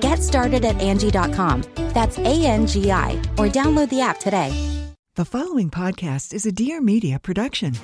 [0.00, 1.62] Get started at Angie.com.
[1.92, 4.50] That's A N G I, or download the app today.
[5.16, 7.74] The following podcast is a Dear Media production.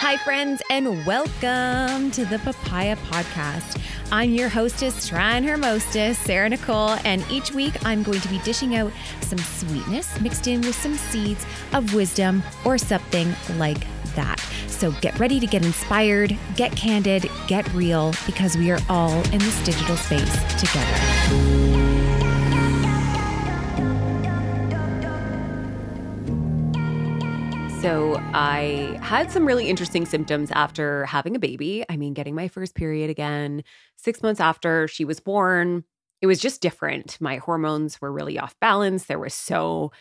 [0.00, 3.78] Hi, friends, and welcome to the Papaya Podcast.
[4.10, 8.38] I'm your hostess, trying her mostest, Sarah Nicole, and each week I'm going to be
[8.38, 8.90] dishing out
[9.20, 13.86] some sweetness mixed in with some seeds of wisdom or something like
[14.18, 14.40] that.
[14.66, 19.38] So get ready to get inspired, get candid, get real, because we are all in
[19.38, 21.68] this digital space together.
[27.80, 31.84] So, I had some really interesting symptoms after having a baby.
[31.88, 33.62] I mean, getting my first period again,
[33.96, 35.84] six months after she was born.
[36.20, 37.16] It was just different.
[37.20, 39.04] My hormones were really off balance.
[39.04, 39.92] There was so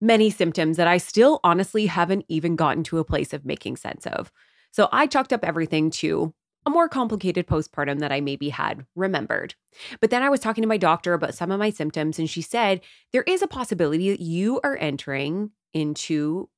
[0.00, 4.06] many symptoms that I still honestly haven't even gotten to a place of making sense
[4.06, 4.30] of.
[4.72, 6.34] So, I chalked up everything to
[6.66, 9.54] a more complicated postpartum that I maybe had remembered.
[10.00, 12.42] But then I was talking to my doctor about some of my symptoms, and she
[12.42, 12.80] said
[13.12, 16.48] there is a possibility that you are entering into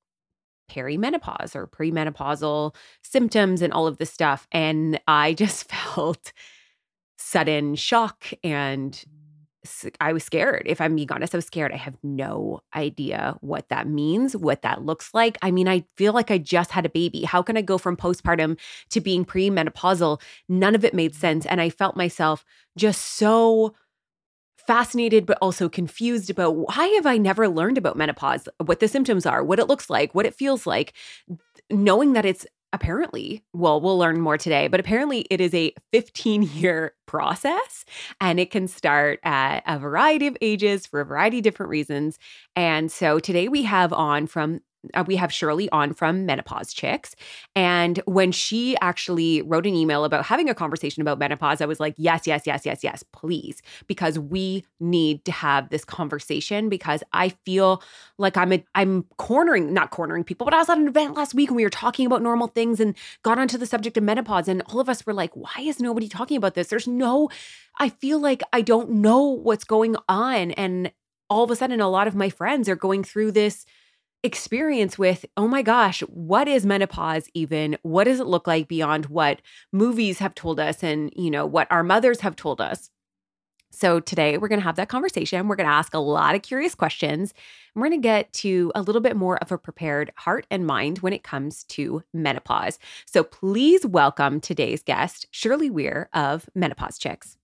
[0.70, 4.46] perimenopause or premenopausal symptoms and all of this stuff.
[4.50, 6.32] And I just felt
[7.18, 9.04] sudden shock and
[10.00, 10.62] I was scared.
[10.66, 11.72] If I'm being honest, I was scared.
[11.72, 15.38] I have no idea what that means, what that looks like.
[15.42, 17.24] I mean, I feel like I just had a baby.
[17.24, 18.58] How can I go from postpartum
[18.90, 20.20] to being premenopausal?
[20.48, 21.16] None of it made mm.
[21.16, 21.46] sense.
[21.46, 22.44] And I felt myself
[22.76, 23.74] just so
[24.66, 29.24] fascinated but also confused about why have I never learned about menopause, what the symptoms
[29.24, 30.92] are, what it looks like, what it feels like,
[31.70, 36.42] knowing that it's apparently, well, we'll learn more today, but apparently it is a 15
[36.42, 37.84] year process
[38.20, 42.18] and it can start at a variety of ages for a variety of different reasons.
[42.54, 44.60] And so today we have on from
[44.94, 47.14] uh, we have Shirley on from Menopause Chicks.
[47.54, 51.80] And when she actually wrote an email about having a conversation about menopause, I was
[51.80, 57.02] like, yes, yes, yes, yes, yes, please, because we need to have this conversation because
[57.12, 57.82] I feel
[58.18, 61.34] like I'm a, I'm cornering, not cornering people, but I was at an event last
[61.34, 64.48] week and we were talking about normal things and got onto the subject of menopause.
[64.48, 66.68] And all of us were like, why is nobody talking about this?
[66.68, 67.28] There's no,
[67.78, 70.52] I feel like I don't know what's going on.
[70.52, 70.92] And
[71.30, 73.66] all of a sudden, a lot of my friends are going through this
[74.24, 77.78] experience with oh my gosh what is menopause even?
[77.82, 79.40] What does it look like beyond what
[79.72, 82.90] movies have told us and you know what our mothers have told us?
[83.70, 85.46] So today we're going to have that conversation.
[85.46, 87.34] We're going to ask a lot of curious questions.
[87.74, 90.66] And we're going to get to a little bit more of a prepared heart and
[90.66, 92.78] mind when it comes to menopause.
[93.06, 97.36] So please welcome today's guest shirley weir of menopause chicks.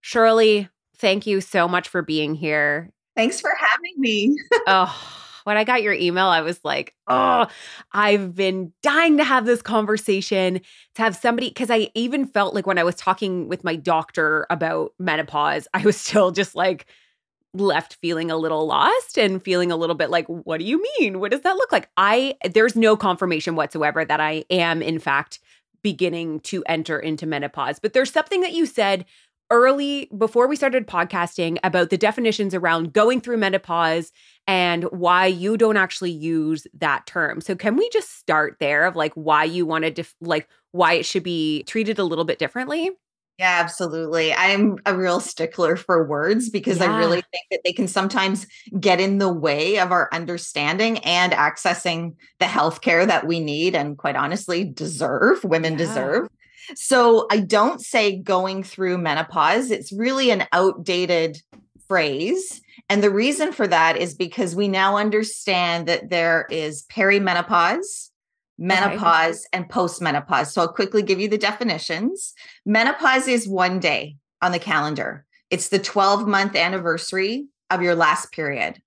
[0.00, 2.90] Shirley thank you so much for being here.
[3.16, 4.36] Thanks for having me.
[4.66, 7.46] Oh when I got your email, I was like, oh,
[7.92, 10.60] I've been dying to have this conversation,
[10.94, 14.46] to have somebody, because I even felt like when I was talking with my doctor
[14.50, 16.86] about menopause, I was still just like,
[17.56, 21.20] left feeling a little lost and feeling a little bit like what do you mean?
[21.20, 21.88] What does that look like?
[21.96, 25.38] I there's no confirmation whatsoever that i am in fact
[25.80, 29.04] beginning to enter into menopause but there's something that you said
[29.50, 34.12] early before we started podcasting about the definitions around going through menopause
[34.46, 37.40] and why you don't actually use that term.
[37.40, 41.06] So can we just start there of like why you wanted to like why it
[41.06, 42.90] should be treated a little bit differently?
[43.38, 44.32] Yeah, absolutely.
[44.32, 46.92] I'm a real stickler for words because yeah.
[46.92, 48.46] I really think that they can sometimes
[48.78, 53.98] get in the way of our understanding and accessing the healthcare that we need and
[53.98, 55.78] quite honestly deserve, women yeah.
[55.78, 56.28] deserve.
[56.74, 59.70] So I don't say going through menopause.
[59.70, 61.40] It's really an outdated
[61.88, 62.60] phrase.
[62.88, 68.10] And the reason for that is because we now understand that there is perimenopause,
[68.58, 69.48] menopause, okay.
[69.52, 70.48] and postmenopause.
[70.48, 72.34] So I'll quickly give you the definitions.
[72.66, 78.32] Menopause is one day on the calendar, it's the 12 month anniversary of your last
[78.32, 78.80] period.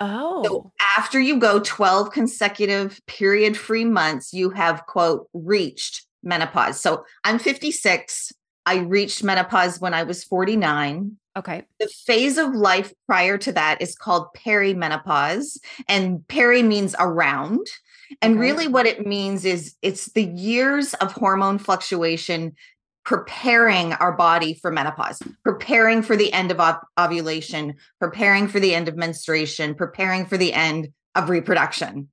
[0.00, 0.44] Oh.
[0.44, 6.80] So after you go 12 consecutive period free months, you have, quote, reached menopause.
[6.80, 8.32] So I'm 56.
[8.66, 11.16] I reached menopause when I was 49.
[11.36, 11.62] Okay.
[11.78, 17.66] The phase of life prior to that is called perimenopause, and peri means around.
[18.22, 18.40] And okay.
[18.40, 22.54] really, what it means is it's the years of hormone fluctuation
[23.04, 28.74] preparing our body for menopause, preparing for the end of ov- ovulation, preparing for the
[28.74, 32.08] end of menstruation, preparing for the end of reproduction.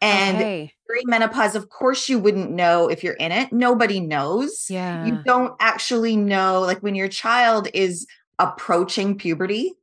[0.00, 0.72] And okay.
[1.04, 3.52] menopause, of course, you wouldn't know if you're in it.
[3.52, 4.66] Nobody knows.
[4.68, 5.04] Yeah.
[5.04, 8.06] You don't actually know, like when your child is
[8.38, 9.74] approaching puberty,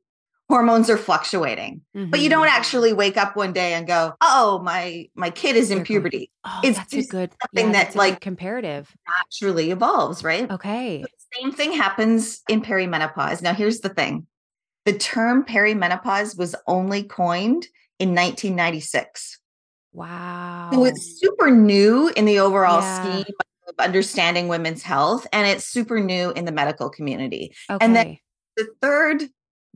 [0.50, 2.10] hormones are fluctuating mm-hmm.
[2.10, 2.56] but you don't mm-hmm.
[2.56, 6.60] actually wake up one day and go oh my my kid is in puberty oh,
[6.64, 11.04] it's that's a good something yeah, that like comparative naturally evolves right okay
[11.38, 14.26] same thing happens in perimenopause now here's the thing
[14.86, 17.68] the term perimenopause was only coined
[18.00, 19.38] in 1996
[19.92, 23.02] wow so it's super new in the overall yeah.
[23.02, 23.34] scheme
[23.68, 27.84] of understanding women's health and it's super new in the medical community okay.
[27.84, 28.18] and then
[28.56, 29.24] the third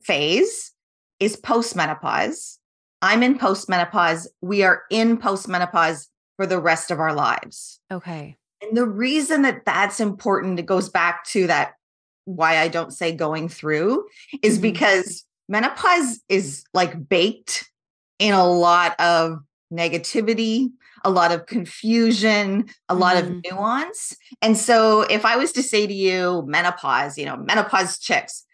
[0.03, 0.73] phase
[1.21, 2.59] is postmenopause.
[3.03, 4.27] I'm in postmenopause.
[4.41, 6.07] We are in postmenopause
[6.37, 7.81] for the rest of our lives.
[7.93, 8.37] Okay.
[8.63, 11.75] And the reason that that's important, it goes back to that
[12.25, 14.07] why I don't say going through
[14.43, 14.63] is mm-hmm.
[14.63, 17.71] because menopause is like baked
[18.19, 19.41] in a lot of
[19.75, 20.71] negativity,
[21.05, 23.37] a lot of confusion, a lot mm-hmm.
[23.37, 24.17] of nuance.
[24.41, 28.45] And so if I was to say to you, menopause, you know, menopause chicks,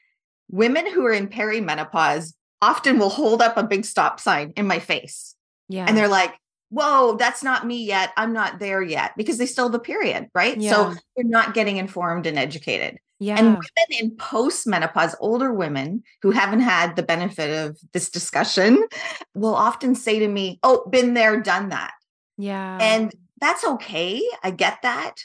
[0.51, 4.79] women who are in perimenopause often will hold up a big stop sign in my
[4.79, 5.35] face.
[5.69, 5.87] Yeah.
[5.87, 6.35] And they're like,
[6.71, 8.13] whoa, that's not me yet.
[8.17, 10.57] I'm not there yet because they still have the period, right?
[10.57, 10.73] Yeah.
[10.73, 12.99] So they're not getting informed and educated.
[13.21, 13.37] Yeah.
[13.39, 18.83] And women in postmenopause, older women who haven't had the benefit of this discussion
[19.35, 21.93] will often say to me, Oh, been there, done that.
[22.39, 22.79] Yeah.
[22.81, 24.23] And that's okay.
[24.43, 25.17] I get that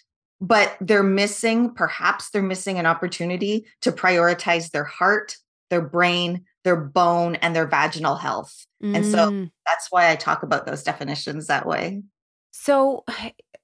[0.41, 5.37] but they're missing, perhaps they're missing an opportunity to prioritize their heart,
[5.69, 8.65] their brain, their bone, and their vaginal health.
[8.83, 8.95] Mm.
[8.95, 9.51] And so mm.
[9.65, 12.03] that's why I talk about those definitions that way.
[12.65, 13.05] So,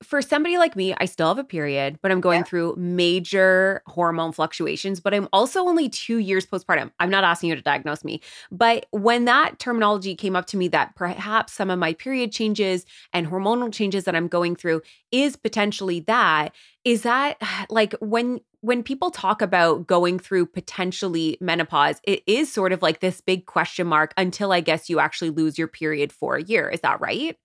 [0.03, 2.45] for somebody like me, I still have a period, but I'm going yeah.
[2.45, 6.91] through major hormone fluctuations, but I'm also only two years postpartum.
[6.99, 8.19] I'm not asking you to diagnose me,
[8.51, 12.83] but when that terminology came up to me that perhaps some of my period changes
[13.13, 14.81] and hormonal changes that I'm going through
[15.11, 16.49] is potentially that,
[16.83, 17.37] is that
[17.69, 23.01] like when when people talk about going through potentially menopause, it is sort of like
[23.01, 26.69] this big question mark until I guess you actually lose your period for a year.
[26.69, 27.37] Is that right?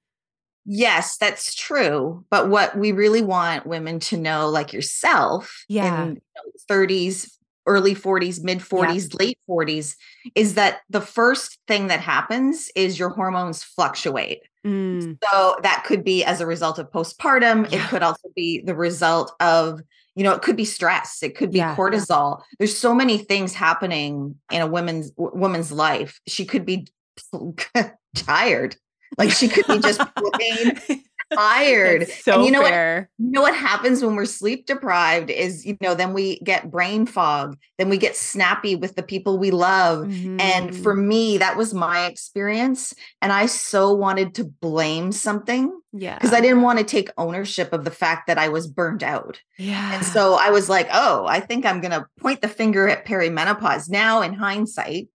[0.66, 2.24] Yes, that's true.
[2.28, 6.04] But what we really want women to know, like yourself, yeah.
[6.04, 7.30] in you know, 30s,
[7.66, 9.16] early 40s, mid 40s, yeah.
[9.26, 9.96] late 40s,
[10.34, 14.42] is that the first thing that happens is your hormones fluctuate.
[14.66, 15.18] Mm.
[15.22, 17.70] So that could be as a result of postpartum.
[17.70, 17.84] Yeah.
[17.84, 19.80] It could also be the result of,
[20.16, 21.22] you know, it could be stress.
[21.22, 21.76] It could be yeah.
[21.76, 22.42] cortisol.
[22.58, 26.20] There's so many things happening in a woman's woman's life.
[26.26, 26.88] She could be
[28.16, 28.76] tired
[29.18, 31.02] like she could be just plain
[31.34, 32.08] tired.
[32.08, 33.10] so and you know fair.
[33.16, 33.24] what?
[33.24, 37.06] You know what happens when we're sleep deprived is you know then we get brain
[37.06, 40.06] fog, then we get snappy with the people we love.
[40.06, 40.40] Mm-hmm.
[40.40, 45.72] And for me, that was my experience, and I so wanted to blame something.
[45.98, 46.16] Yeah.
[46.16, 49.40] Because I didn't want to take ownership of the fact that I was burned out.
[49.56, 49.94] Yeah.
[49.94, 53.06] And so I was like, oh, I think I'm going to point the finger at
[53.06, 53.88] perimenopause.
[53.88, 55.08] Now, in hindsight,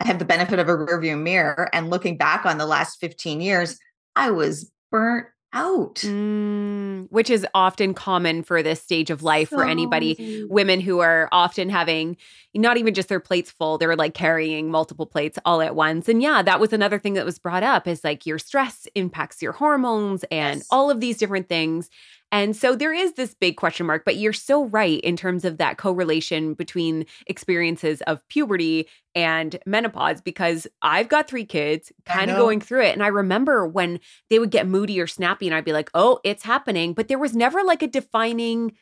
[0.00, 3.40] I have the benefit of a rearview mirror and looking back on the last 15
[3.40, 3.78] years,
[4.14, 5.96] I was burnt out.
[5.96, 11.00] Mm, which is often common for this stage of life so for anybody, women who
[11.00, 12.16] are often having
[12.54, 16.08] not even just their plates full, they're like carrying multiple plates all at once.
[16.08, 19.42] And yeah, that was another thing that was brought up is like your stress impacts
[19.42, 20.66] your hormones and yes.
[20.70, 21.90] all of these different things.
[22.30, 25.56] And so there is this big question mark, but you're so right in terms of
[25.58, 32.36] that correlation between experiences of puberty and menopause because I've got three kids kind of
[32.36, 32.92] going through it.
[32.92, 36.20] And I remember when they would get moody or snappy, and I'd be like, oh,
[36.22, 36.92] it's happening.
[36.92, 38.76] But there was never like a defining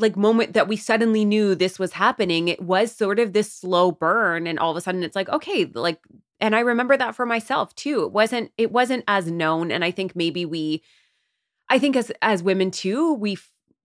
[0.00, 3.90] like moment that we suddenly knew this was happening it was sort of this slow
[3.90, 6.00] burn and all of a sudden it's like okay like
[6.40, 9.90] and i remember that for myself too it wasn't it wasn't as known and i
[9.90, 10.82] think maybe we
[11.70, 13.38] I think as as women too, we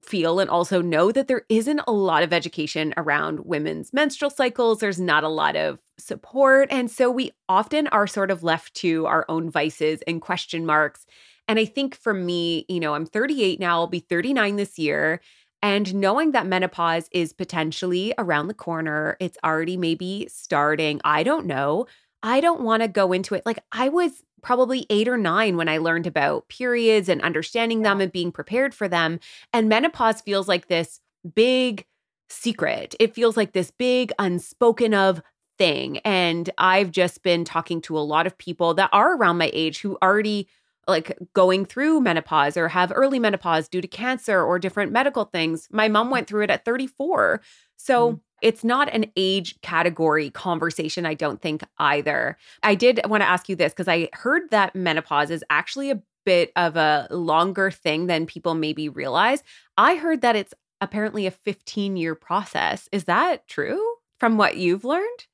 [0.03, 4.79] feel and also know that there isn't a lot of education around women's menstrual cycles.
[4.79, 6.67] There's not a lot of support.
[6.71, 11.05] And so we often are sort of left to our own vices and question marks.
[11.47, 15.21] And I think for me, you know, I'm 38 now, I'll be 39 this year.
[15.65, 21.01] And knowing that menopause is potentially around the corner, it's already maybe starting.
[21.03, 21.87] I don't know.
[22.21, 23.47] I don't want to go into it.
[23.47, 27.99] Like I was probably eight or nine when I learned about periods and understanding them
[27.99, 29.19] and being prepared for them.
[29.53, 30.99] And menopause feels like this
[31.33, 31.87] big
[32.29, 32.93] secret.
[32.99, 35.19] It feels like this big unspoken of
[35.57, 35.97] thing.
[36.05, 39.81] And I've just been talking to a lot of people that are around my age
[39.81, 40.47] who already
[40.87, 45.67] like going through menopause or have early menopause due to cancer or different medical things.
[45.71, 47.41] My mom went through it at 34.
[47.77, 48.19] So mm.
[48.41, 52.37] it's not an age category conversation, I don't think either.
[52.63, 56.01] I did want to ask you this because I heard that menopause is actually a
[56.25, 59.43] bit of a longer thing than people maybe realize.
[59.77, 62.89] I heard that it's apparently a 15 year process.
[62.91, 63.81] Is that true
[64.19, 65.27] from what you've learned?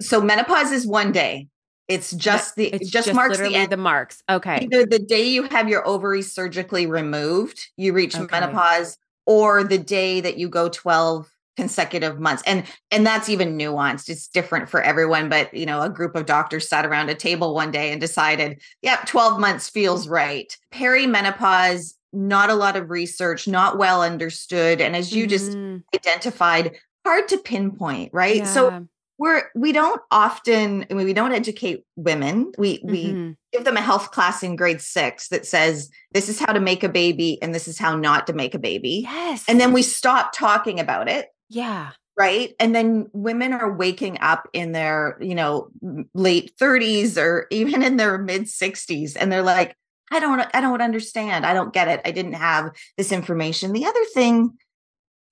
[0.00, 1.48] So menopause is one day.
[1.88, 3.70] It's just the it's just, just marks the end.
[3.72, 4.22] the marks.
[4.28, 4.60] Okay.
[4.62, 8.38] Either the day you have your ovaries surgically removed, you reach Okay.
[8.40, 12.42] menopause, or the day that you go 12 consecutive months.
[12.46, 14.08] And and that's even nuanced.
[14.08, 17.54] It's different for everyone, but you know, a group of doctors sat around a table
[17.54, 20.54] one day and decided, yep, 12 months feels right.
[20.72, 25.84] Perimenopause, not a lot of research, not well understood, and as you just Mhm.
[25.94, 26.76] identified,
[27.06, 28.46] hard to pinpoint, right?
[28.46, 28.80] So Yeah.
[29.18, 32.52] We're we don't often I mean, we don't educate women.
[32.58, 33.36] We we Mhm.
[33.52, 36.84] give them a health class in grade six that says this is how to make
[36.84, 39.02] a baby and this is how not to make a baby.
[39.04, 39.44] Yes.
[39.48, 41.90] And then we stop talking about it, yeah.
[42.18, 42.54] right?
[42.60, 45.68] And then women are waking up in their, you know,
[46.14, 49.74] late 30s or even in their mid 60s and they're like,
[50.10, 51.44] I don't I don't understand.
[51.44, 52.00] I don't get it.
[52.04, 53.72] I didn't have this information.
[53.72, 54.56] The other thing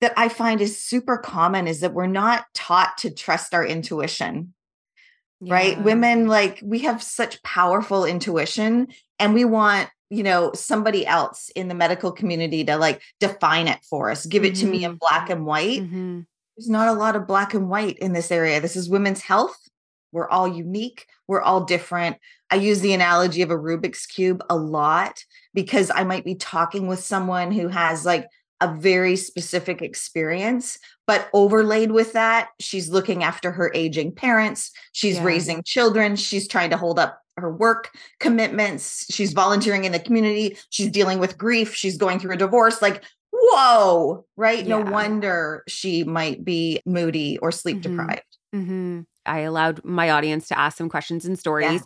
[0.00, 4.54] that I find is super common is that we're not taught to trust our intuition
[5.40, 5.78] right?
[5.82, 11.68] Women like we have such powerful intuition and we want you know somebody else in
[11.68, 14.98] the medical community to like define it for us give it to me in Mhm.
[15.00, 15.82] black and white.
[15.82, 16.24] Mhm.
[16.56, 18.60] there's not a lot of black and white in this area.
[18.60, 19.58] This is women's health.
[20.12, 21.04] We're all unique.
[21.26, 22.16] We're all different.
[22.48, 26.86] I use the analogy of a rubik's cube a lot because i might be talking
[26.86, 28.28] with someone who has like
[28.64, 35.16] a very specific experience but overlaid with that she's looking after her aging parents she's
[35.16, 35.24] Yeah.
[35.24, 37.90] raising children she's trying to hold up her work
[38.20, 42.80] commitments she's volunteering in the community she's dealing with grief she's going through a divorce
[42.80, 43.02] like
[43.32, 44.66] whoa right?
[44.66, 47.82] No wonder she might be moody or sleep Mhm.
[47.82, 48.22] deprived.
[48.52, 51.82] Hmm I allowed my audience to ask some questions and stories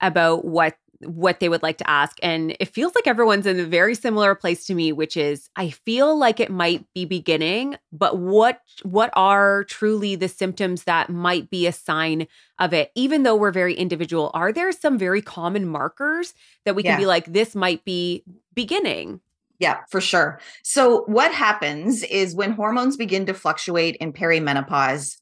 [0.00, 0.74] about what
[1.06, 4.34] what they would like to ask and it feels like everyone's in a very similar
[4.34, 9.10] place to me which is I feel like it might be beginning but what what
[9.14, 12.26] are truly the symptoms that might be a sign
[12.58, 16.82] of it even though we're very individual are there some very common markers that we
[16.82, 16.96] can Yeah.
[16.98, 19.20] be like this might be beginning
[19.58, 20.40] Yeah, for sure.
[20.64, 25.18] So, what happens is when hormones begin to fluctuate in perimenopause,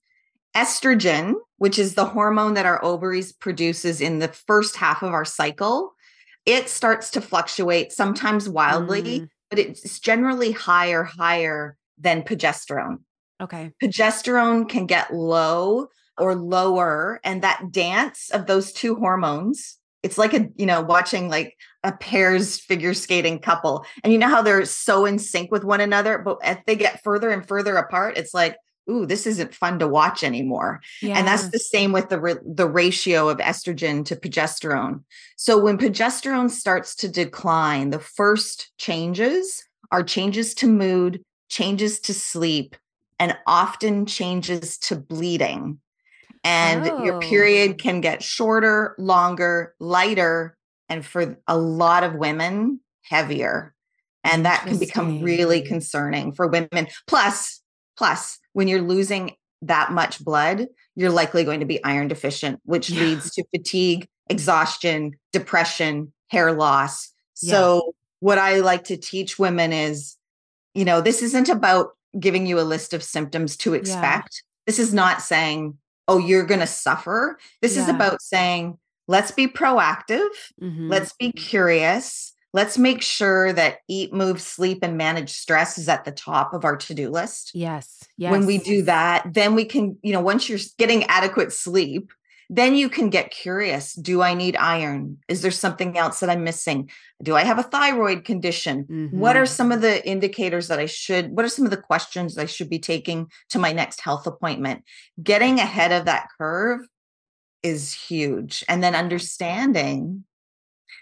[0.57, 5.25] estrogen, which is the hormone that our ovaries produces in the first half of our
[5.25, 5.92] cycle,
[6.47, 12.99] it starts to fluctuate sometimes wildly, Mm, but it's generally higher, higher than progesterone.
[13.42, 15.88] okay Progesterone can get low
[16.19, 19.78] or lower, and that dance of those two hormones.
[20.02, 23.85] It's like a, you know, watching like a pairs figure skating couple.
[24.02, 27.02] And you know how they're so in sync with one another, but as they get
[27.02, 28.57] further and further apart, it's like,
[28.88, 30.80] ooh, this isn't fun to watch anymore.
[31.02, 35.02] yeah And that's the same with the the ratio of estrogen to progesterone.
[35.37, 42.14] So when progesterone starts to decline, the first changes are changes to mood, changes to
[42.14, 42.76] sleep,
[43.18, 45.80] and often changes to bleeding.
[46.42, 47.20] And your Oh.
[47.20, 50.56] period can get shorter, longer, lighter,
[50.88, 53.75] and for a lot of women, heavier.
[54.25, 56.88] And that can become really concerning for women.
[57.06, 57.60] Plus,
[57.96, 60.66] plus, when you're losing that much blood,
[60.97, 63.02] you're likely going to be iron deficient, which Yeah.
[63.02, 67.11] leads to fatigue, exhaustion, depression, hair loss.
[67.42, 67.52] Yeah.
[67.52, 70.16] So, what I like to teach women is,
[70.75, 74.42] you know, this isn't about giving you a list of symptoms to expect.
[74.66, 75.78] This is not saying,
[76.09, 77.38] oh, you're going to suffer.
[77.62, 78.78] This is about saying,
[79.09, 80.28] let's be proactive,
[80.61, 80.90] Mhm.
[80.90, 82.29] let's be curious.
[82.52, 86.64] Let's make sure that eat, move, sleep, and manage stress is at the top of
[86.64, 87.52] our to do list.
[87.54, 91.52] Yes yes when we do that then we can you know once you're getting adequate
[91.52, 92.12] sleep
[92.52, 93.95] then you can get curious.
[93.95, 95.19] Do i need iron?
[95.28, 96.90] Is there something else that i'm missing?
[97.23, 99.09] Do i have a thyroid condition?
[99.12, 99.49] What are Mhm.
[99.49, 102.69] some of the indicators that i should what are some of the questions i should
[102.69, 104.83] be taking to my next health appointment?
[105.23, 106.80] Getting ahead of that curve
[107.62, 108.64] is huge.
[108.69, 110.25] And then understanding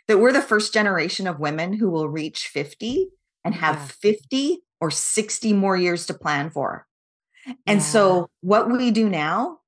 [0.08, 3.08] that we're the first generation of women who will reach 50
[3.44, 4.12] and have yeah.
[4.12, 6.86] 50 or 60 more years to plan for.
[7.66, 7.84] And yeah.
[7.84, 9.58] so what we do now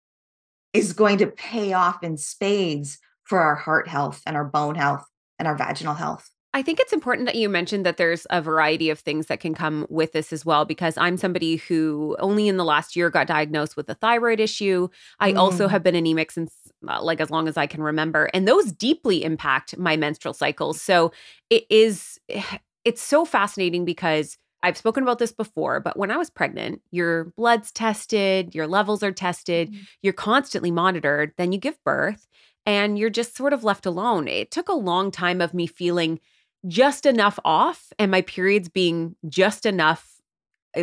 [0.72, 5.04] is going to pay off in spades for our heart health and our bone health
[5.38, 6.30] and our vaginal health.
[6.52, 9.54] I think it's important that you mentioned that there's a variety of things that can
[9.54, 13.28] come with this as well, because I'm somebody who only in the last year got
[13.28, 14.88] diagnosed with a thyroid issue.
[15.20, 15.38] I mm.
[15.38, 19.24] also have been anemic since like as long as I can remember, and those deeply
[19.24, 20.80] impact my menstrual cycles.
[20.80, 21.12] So
[21.48, 22.18] it is,
[22.84, 27.24] it's so fascinating because I've spoken about this before, but when I was pregnant, your
[27.36, 29.78] blood's tested, your levels are tested, mm.
[30.02, 32.26] you're constantly monitored, then you give birth
[32.66, 34.28] and you're just sort of left alone.
[34.28, 36.20] It took a long time of me feeling
[36.66, 40.09] just enough off and my periods being just enough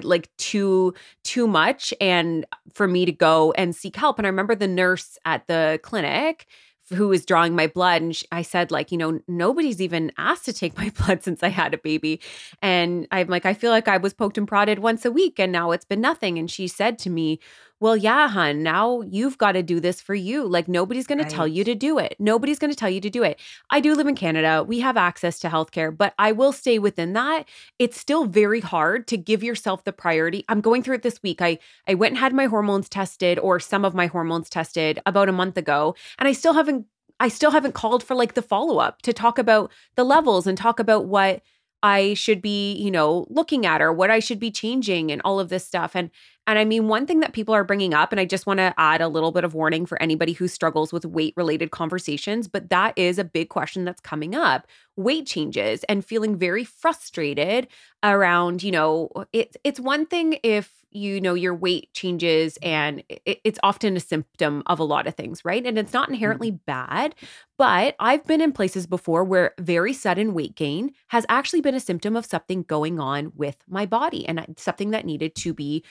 [0.03, 4.17] like too too much and for me to go and seek help.
[4.19, 6.45] And i remember the nurse at the clinic
[6.89, 10.45] who was drawing my blood and she, i said like you know nobody's even asked
[10.45, 12.21] to take my blood since i had a baby.
[12.61, 15.51] And i'm like i feel like i was poked and prodded once a week and
[15.51, 16.37] now it's been nothing.
[16.37, 17.39] And she said to me
[17.79, 20.47] well, yeah, hun, now you've got to do this for you.
[20.47, 21.29] Like nobody's going right.
[21.29, 22.15] to tell you to do it.
[22.19, 23.39] Nobody's going to tell you to do it.
[23.69, 24.63] I do live in Canada.
[24.63, 27.45] We have access to healthcare, but I will stay within that.
[27.77, 30.43] It's still very hard to give yourself the priority.
[30.49, 31.41] I'm going through it this week.
[31.41, 35.29] I I went and had my hormones tested or some of my hormones tested about
[35.29, 36.87] a month ago, and I still haven't
[37.19, 40.79] I still haven't called for like the follow-up to talk about the levels and talk
[40.79, 41.41] about what
[41.83, 45.39] I should be, you know, looking at or what I should be changing and all
[45.39, 45.95] of this stuff.
[45.95, 46.09] And
[46.47, 48.73] and I mean, one thing that people are bringing up, and I just want to
[48.77, 52.69] add a little bit of warning for anybody who struggles with weight related conversations, but
[52.69, 54.65] that is a big question that's coming up
[54.95, 57.67] weight changes and feeling very frustrated
[58.03, 63.39] around, you know, it's it's one thing if you know your weight changes and it,
[63.43, 66.63] it's often a symptom of a lot of things right and it's not inherently mm-hmm.
[66.65, 67.15] bad
[67.57, 71.79] but i've been in places before where very sudden weight gain has actually been a
[71.79, 75.83] symptom of something going on with my body and something that needed to be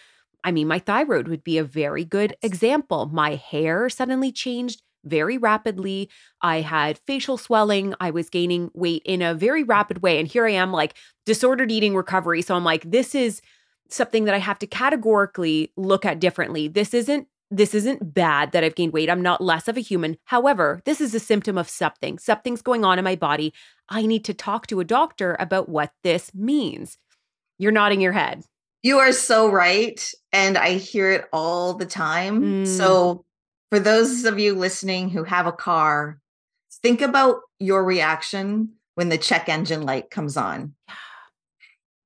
[0.45, 3.07] I mean, my thyroid would be a very good example.
[3.07, 6.09] My hair suddenly changed very rapidly.
[6.41, 7.95] I had facial swelling.
[8.01, 10.19] I was gaining weight in a very rapid way.
[10.19, 10.95] And here I am, like
[11.25, 12.43] disordered eating recovery.
[12.43, 13.41] So I'm like, this is
[13.89, 16.69] something that I have to categorically look at differently.
[16.69, 19.09] This isn't this isn't bad that I've gained weight.
[19.09, 20.17] I'm not less of a human.
[20.25, 22.19] However, this is a symptom of something.
[22.19, 23.53] Something's going on in my body.
[23.89, 26.99] I need to talk to a doctor about what this means.
[27.59, 28.43] You're nodding your head.
[28.83, 30.13] You are so right.
[30.33, 32.65] And I hear it all the time.
[32.65, 32.67] Mm.
[32.67, 33.25] So,
[33.71, 36.21] for those of you listening who have a car,
[36.83, 40.75] think about your reaction when the check engine light comes on.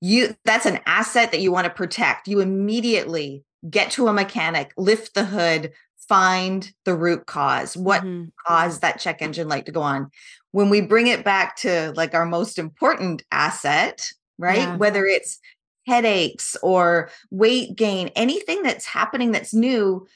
[0.00, 2.28] You that's an asset that you want to protect.
[2.28, 5.72] You immediately get to a mechanic, lift the hood,
[6.08, 7.76] find the root cause.
[7.76, 8.30] What mm-hmm.
[8.46, 10.10] caused that check engine light to go on?
[10.52, 14.58] When we bring it back to like our most important asset, right?
[14.58, 14.76] Yeah.
[14.76, 15.38] Whether it's
[15.86, 20.06] headaches or weight gain, anything that's happening that's new,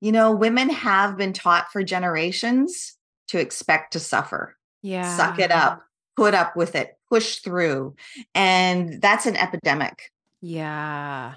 [0.00, 2.96] you know, women have been taught for generations
[3.28, 4.56] to expect to suffer.
[4.82, 5.16] Yeah.
[5.16, 5.82] Suck it up,
[6.16, 7.94] put up with it, push through.
[8.34, 10.10] And that's an epidemic.
[10.40, 11.34] Yeah.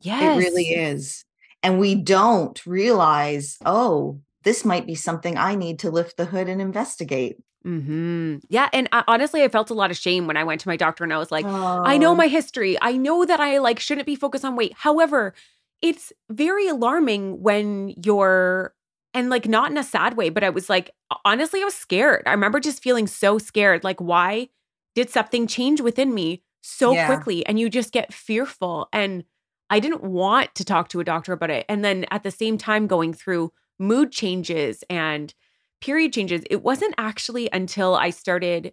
[0.00, 0.36] Yes.
[0.36, 1.24] It really is.
[1.62, 6.48] And we don't realize, oh, this might be something I need to lift the hood
[6.48, 7.38] and investigate.
[7.64, 8.36] Hmm.
[8.48, 10.76] Yeah, and I, honestly, I felt a lot of shame when I went to my
[10.76, 11.82] doctor, and I was like, oh.
[11.84, 12.78] I know my history.
[12.80, 14.72] I know that I like shouldn't be focused on weight.
[14.76, 15.34] However,
[15.82, 18.72] it's very alarming when you're
[19.14, 20.92] and like not in a sad way, but I was like,
[21.24, 22.22] honestly, I was scared.
[22.26, 23.82] I remember just feeling so scared.
[23.82, 24.50] Like, why
[24.96, 27.06] did something change within me so yeah.
[27.06, 27.46] quickly?
[27.46, 28.88] And you just get fearful.
[28.92, 29.22] And
[29.70, 31.66] I didn't want to talk to a doctor about it.
[31.68, 35.32] And then at the same time, going through mood changes and
[35.80, 38.72] period changes, it wasn't actually until I started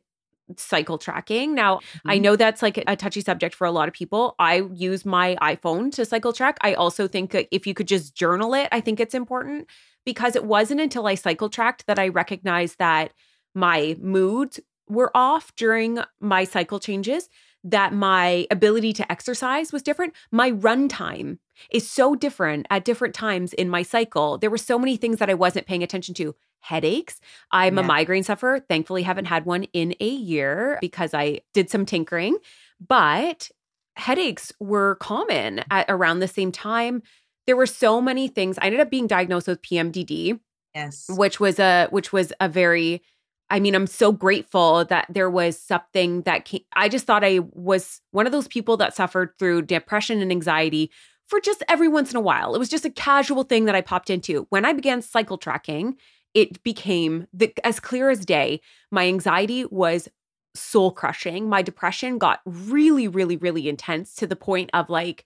[0.55, 1.53] cycle tracking.
[1.55, 2.09] Now, mm-hmm.
[2.09, 4.35] I know that's like a touchy subject for a lot of people.
[4.39, 6.57] I use my iPhone to cycle track.
[6.61, 9.67] I also think if you could just journal it, I think it's important
[10.05, 13.13] because it wasn't until I cycle tracked that I recognized that
[13.55, 17.29] my moods were off during my cycle changes
[17.63, 20.13] that my ability to exercise was different.
[20.31, 21.39] My run time
[21.71, 24.37] is so different at different times in my cycle.
[24.37, 26.35] There were so many things that I wasn't paying attention to.
[26.59, 27.19] Headaches.
[27.51, 27.81] I'm yeah.
[27.81, 28.59] a migraine sufferer.
[28.59, 32.37] Thankfully, haven't had one in a year because I did some tinkering.
[32.85, 33.49] But
[33.95, 37.03] headaches were common at around the same time.
[37.45, 38.57] There were so many things.
[38.57, 40.39] I ended up being diagnosed with PMDD.
[40.73, 41.05] Yes.
[41.09, 43.01] Which was a which was a very
[43.49, 46.61] I mean, I'm so grateful that there was something that came.
[46.75, 50.89] I just thought I was one of those people that suffered through depression and anxiety
[51.27, 52.55] for just every once in a while.
[52.55, 54.47] It was just a casual thing that I popped into.
[54.49, 55.97] When I began cycle tracking
[56.33, 58.61] it became the, as clear as day.
[58.91, 60.09] My anxiety was
[60.55, 61.49] soul crushing.
[61.49, 65.25] My depression got really, really, really intense to the point of like,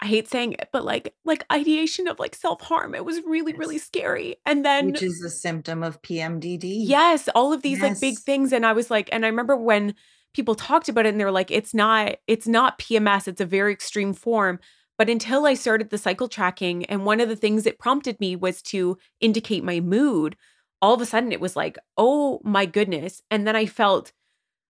[0.00, 2.94] I hate saying it, but like like ideation of like self-harm.
[2.94, 3.58] It was really, Yes.
[3.58, 4.36] really scary.
[4.44, 6.86] And then Which is a symptom of PMDD.
[6.86, 9.94] Yes, all of these like big things and I was like and I remember when
[10.34, 13.46] people talked about it and they were like it's not it's not PMS, it's a
[13.46, 14.58] very extreme form.
[14.98, 18.36] But until I started the cycle tracking and one of the things it prompted me
[18.36, 20.36] was to indicate my mood,
[20.82, 24.12] all of a sudden it was like, "Oh my goodness." And then I felt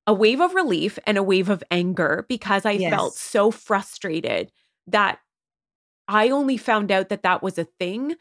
[0.07, 4.53] a wave of relief and a wave of anger because I felt so frustrated
[4.87, 5.19] that
[6.09, 8.15] I only found out that that was a thing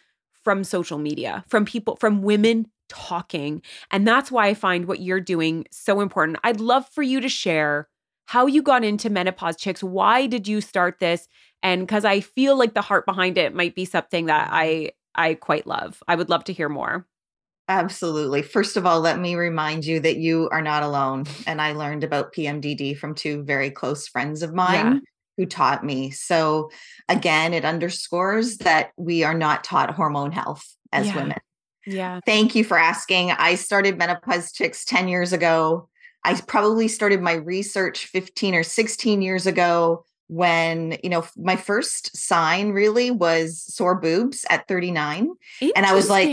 [0.44, 3.62] from social media, from people, from women talking.
[3.92, 6.38] And that's why I find what you're doing so important.
[6.44, 7.90] I'd love for you to share
[8.28, 9.84] how you got into menopause chicks.
[9.84, 11.28] Why did you start this?
[11.62, 15.36] And because I feel like the heart behind it might be something that I I
[15.36, 16.04] quite love.
[16.08, 17.08] I would love to hear more.
[17.68, 18.42] Absolutely.
[18.44, 21.26] First of all, let me remind you that you are not alone.
[21.48, 25.02] And I learned about PMDD from two very close friends of mine.
[25.38, 26.12] Who taught me.
[26.12, 26.72] So,
[27.10, 31.16] again, it underscores that we are not taught hormone health as Yeah.
[31.16, 31.38] women.
[31.86, 32.20] Yeah.
[32.26, 33.32] Thank you for asking.
[33.32, 35.88] I started Menopause Chicks 10 years ago.
[36.24, 42.18] I probably started my research 15 or 16 years ago when, you know, my first
[42.18, 45.30] sign really was sore boobs at 39.
[45.76, 46.28] And I was like,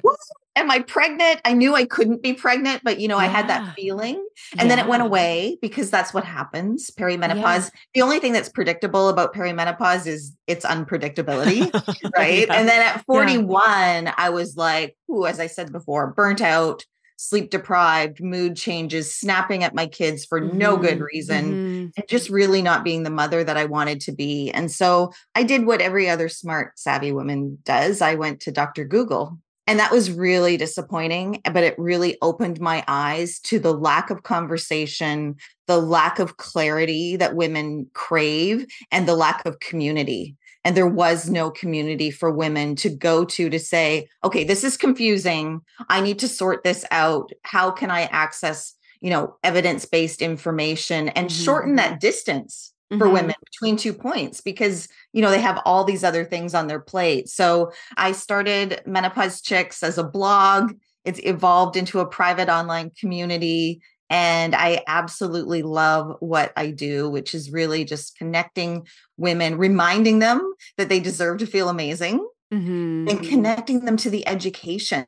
[0.00, 0.18] What?
[0.56, 1.40] Am I pregnant?
[1.44, 4.26] I knew I couldn't be pregnant, but you know, I had that feeling.
[4.58, 6.90] And then it went away because that's what happens.
[6.90, 7.70] Perimenopause.
[7.94, 11.70] The only thing that's predictable about perimenopause is its unpredictability
[12.16, 12.46] right?
[12.48, 12.54] Yeah.
[12.54, 16.84] And then at 41, I was like, ooh, as I said before, burnt out,
[17.18, 21.02] sleep deprived, mood changes, snapping at my kids for no good Mhm.
[21.02, 21.44] reason.
[21.54, 21.92] Mhm.
[21.96, 24.50] And just really not being the mother that I wanted to be.
[24.50, 28.02] And so I did what every other smart, savvy woman does.
[28.02, 28.84] I went to Dr.
[28.84, 29.38] Google.
[29.66, 34.22] And that was really disappointing, but it really opened my eyes to the lack of
[34.22, 40.36] conversation, the lack of clarity that women crave, and the lack of community.
[40.64, 44.76] And there was no community for women to go to to say okay this is
[44.76, 45.60] confusing.
[45.88, 47.30] I need to sort this out.
[47.42, 53.12] How can i access you know evidence-based information and Mhm, shorten that distance for Mhm.
[53.12, 56.78] women between two points because you know they have all these other things on their
[56.78, 60.72] plate so i started menopause chicks as a blog
[61.04, 67.34] it's evolved into a private online community and i absolutely love what i do which
[67.34, 70.40] is really just connecting women reminding them
[70.76, 73.10] that they deserve to feel amazing Mhm.
[73.10, 75.06] and connecting them to the education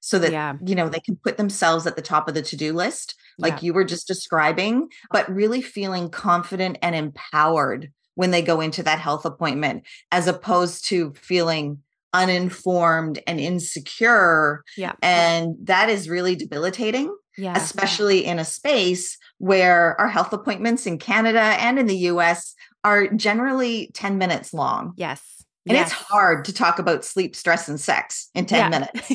[0.00, 0.54] so that Yeah.
[0.64, 3.60] you know they can put themselves at the top of the to-do list like Yeah.
[3.62, 8.98] you were just describing but really feeling confident and empowered when they go into that
[8.98, 11.78] health appointment as opposed to feeling
[12.12, 14.92] uninformed and insecure Yeah.
[15.02, 17.54] and that is really debilitating yeah.
[17.56, 23.06] especially in a space where our health appointments in Canada and in the US are
[23.08, 24.94] generally 10 minutes long.
[24.96, 25.37] Yes.
[25.68, 25.92] And yes.
[25.92, 28.68] it's hard to talk about sleep, stress, and sex in 10 Yeah.
[28.68, 29.12] minutes.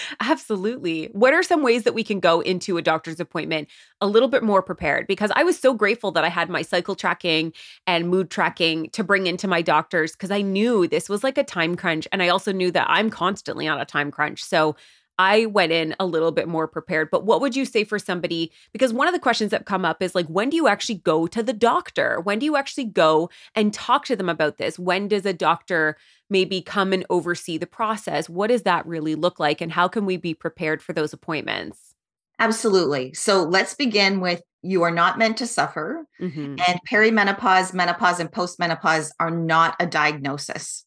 [0.20, 1.06] Absolutely.
[1.12, 3.68] What are some ways that we can go into a doctor's appointment
[4.00, 5.06] a little bit more prepared?
[5.06, 7.52] Because I was so grateful that I had my cycle tracking
[7.86, 11.44] and mood tracking to bring into my doctors because I knew this was like a
[11.44, 12.08] time crunch.
[12.12, 14.42] And I also knew that I'm constantly on a time crunch.
[14.42, 14.76] So
[15.18, 17.10] I went in a little bit more prepared.
[17.10, 18.52] But what would you say for somebody?
[18.72, 21.26] Because one of the questions that come up is like, when do you actually go
[21.26, 22.20] to the doctor?
[22.20, 24.78] When do you actually go and talk to them about this?
[24.78, 25.96] When does a doctor
[26.30, 28.28] maybe come and oversee the process?
[28.28, 29.60] What does that really look like?
[29.60, 31.94] And how can we be prepared for those appointments?
[32.38, 33.12] Absolutely.
[33.14, 36.04] So let's begin with you are not meant to suffer.
[36.20, 36.60] Mhm.
[36.68, 40.84] And perimenopause, menopause, and postmenopause are not a diagnosis.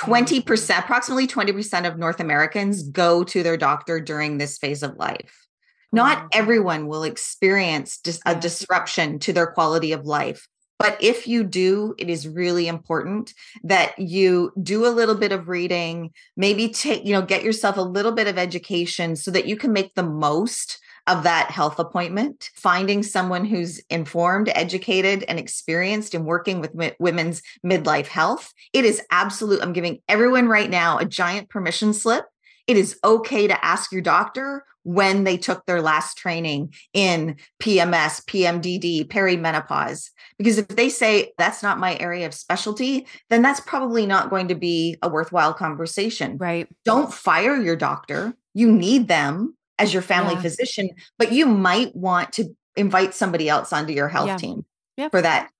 [0.00, 0.48] Mm-hmm.
[0.48, 5.46] 20%, approximately 20% of North Americans go to their doctor during this phase of life.
[5.92, 6.28] Not Wow.
[6.32, 10.46] everyone will experience dis- a disruption to their quality of life.
[10.78, 13.34] But if you do, it is really important
[13.64, 17.82] that you do a little bit of reading, maybe take, you know, get yourself a
[17.82, 22.50] little bit of education so that you can make the most of that health appointment.
[22.54, 28.52] Finding someone who's informed, educated, and experienced in working with mi- women's midlife health.
[28.72, 29.62] It is absolute.
[29.62, 32.24] I'm giving everyone right now a giant permission slip.
[32.66, 38.24] It is okay to ask your doctor when they took their last training in PMS,
[38.24, 40.10] PMDD, perimenopause.
[40.38, 44.48] Because if they say that's not my area of specialty, then that's probably not going
[44.48, 46.38] to be a worthwhile conversation.
[46.38, 46.68] Right.
[46.86, 48.34] Don't fire your doctor.
[48.54, 50.42] You need them as your family Yeah.
[50.42, 54.36] physician, but you might want to invite somebody else onto your health Yeah.
[54.36, 54.64] team
[54.96, 55.10] Yep.
[55.10, 55.50] for that.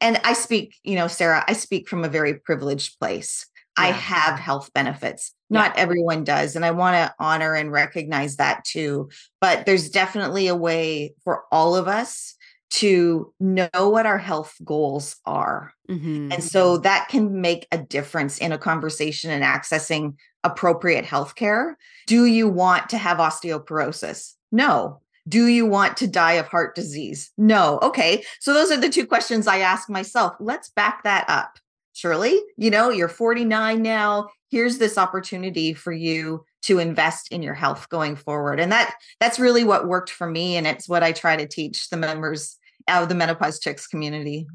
[0.00, 3.46] And I speak, you know, Sarah, I speak from a very privileged place.
[3.76, 5.32] I have health benefits.
[5.48, 6.54] Not everyone does.
[6.54, 9.10] And I want to honor and recognize that too.
[9.40, 12.34] But there's definitely a way for all of us
[12.70, 15.72] to know what our health goals are.
[15.88, 16.32] Mm-hmm.
[16.32, 21.76] And so that can make a difference in a conversation and accessing appropriate health care.
[22.06, 24.34] Do you want to have osteoporosis?
[24.52, 25.00] No.
[25.28, 27.30] Do you want to die of heart disease?
[27.36, 27.78] No.
[27.82, 28.24] Okay.
[28.40, 30.34] So those are the two questions I ask myself.
[30.40, 31.58] Let's back that up.
[31.92, 34.28] Shirley, you know, you're 49 now.
[34.50, 38.60] Here's this opportunity for you to invest in your health going forward.
[38.60, 41.90] And that that's really what worked for me and it's what I try to teach
[41.90, 42.56] the members
[42.88, 44.46] of the menopause chicks community.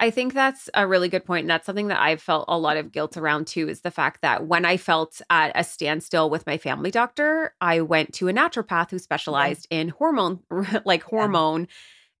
[0.00, 1.44] I think that's a really good point.
[1.44, 4.22] And that's something that I've felt a lot of guilt around too is the fact
[4.22, 8.32] that when I felt at a standstill with my family doctor, I went to a
[8.32, 9.80] naturopath who specialized yeah.
[9.80, 10.40] in hormone,
[10.86, 11.68] like hormone.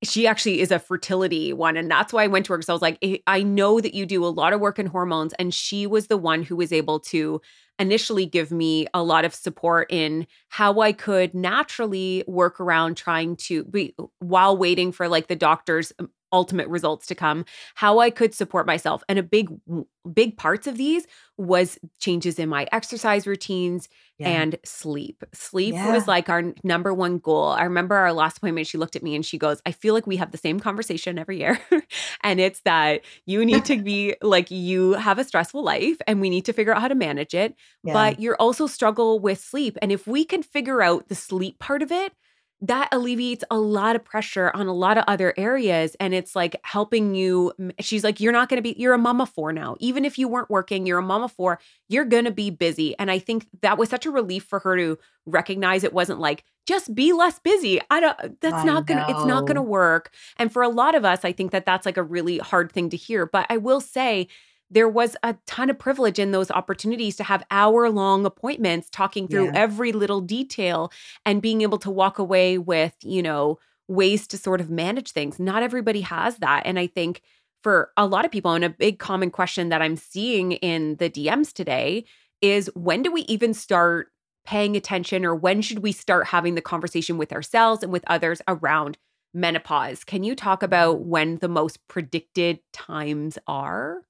[0.02, 1.78] She actually is a fertility one.
[1.78, 4.04] And that's why I went to her because I was like, I know that you
[4.04, 5.32] do a lot of work in hormones.
[5.38, 7.40] And she was the one who was able to
[7.78, 13.36] initially give me a lot of support in how I could naturally work around trying
[13.36, 18.10] to be while waiting for like the doctor's um, ultimate results to come how i
[18.10, 19.48] could support myself and a big
[20.12, 23.88] big parts of these was changes in my exercise routines
[24.18, 24.28] yeah.
[24.28, 25.92] and sleep sleep yeah.
[25.92, 29.14] was like our number one goal i remember our last appointment she looked at me
[29.14, 31.58] and she goes i feel like we have the same conversation every year
[32.22, 36.30] and it's that you need to be like you have a stressful life and we
[36.30, 37.92] need to figure out how to manage it yeah.
[37.92, 41.82] but you're also struggle with sleep and if we can figure out the sleep part
[41.82, 42.12] of it
[42.62, 46.56] that alleviates a lot of pressure on a lot of other areas and it's like
[46.62, 49.76] helping you she's like you're not going to be you're a mama four now.
[49.80, 52.94] Even if you weren't working you're a mama four you're going to be busy.
[52.98, 56.44] And i think that was such a relief for her to recognize it wasn't like
[56.66, 57.80] just be less busy.
[57.90, 60.12] I don't that's I not going to it's not going to work.
[60.36, 62.90] And for a lot of us i think that that's like a really hard thing
[62.90, 64.28] to hear but i will say
[64.70, 69.26] there was a ton of privilege in those opportunities to have hour long appointments talking
[69.26, 69.52] through yeah.
[69.54, 70.92] every little detail
[71.26, 75.40] and being able to walk away with, you know, ways to sort of manage things.
[75.40, 76.62] Not everybody has that.
[76.64, 77.22] And I think
[77.62, 81.10] for a lot of people, and a big common question that I'm seeing in the
[81.10, 82.04] DMs today
[82.40, 84.08] is when do we even start
[84.46, 88.40] paying attention or when should we start having the conversation with ourselves and with others
[88.48, 88.96] around
[89.34, 90.04] menopause?
[90.04, 94.02] Can you talk about when the most predicted times are?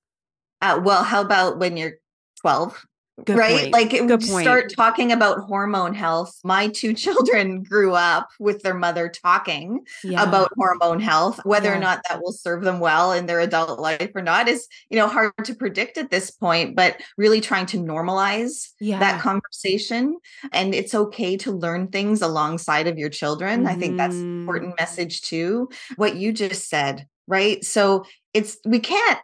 [0.61, 1.95] Uh, well, how about when you're
[2.41, 2.87] 12?
[3.25, 3.61] Good right?
[3.61, 3.73] Point.
[3.73, 4.77] Like Good start point.
[4.77, 6.39] talking about hormone health.
[6.45, 10.23] My two children grew up with their mother talking yeah.
[10.23, 11.41] about hormone health.
[11.45, 11.77] Whether yeah.
[11.77, 14.97] or not that will serve them well in their adult life or not is, you
[14.97, 18.99] know, hard to predict at this point, but really trying to normalize yeah.
[19.01, 20.19] that conversation.
[20.53, 23.61] And it's okay to learn things alongside of your children.
[23.61, 23.69] Mm-hmm.
[23.69, 24.83] I think that's an important mm-hmm.
[24.83, 25.69] message too.
[25.97, 27.65] What you just said, right?
[27.65, 29.19] So it's we can't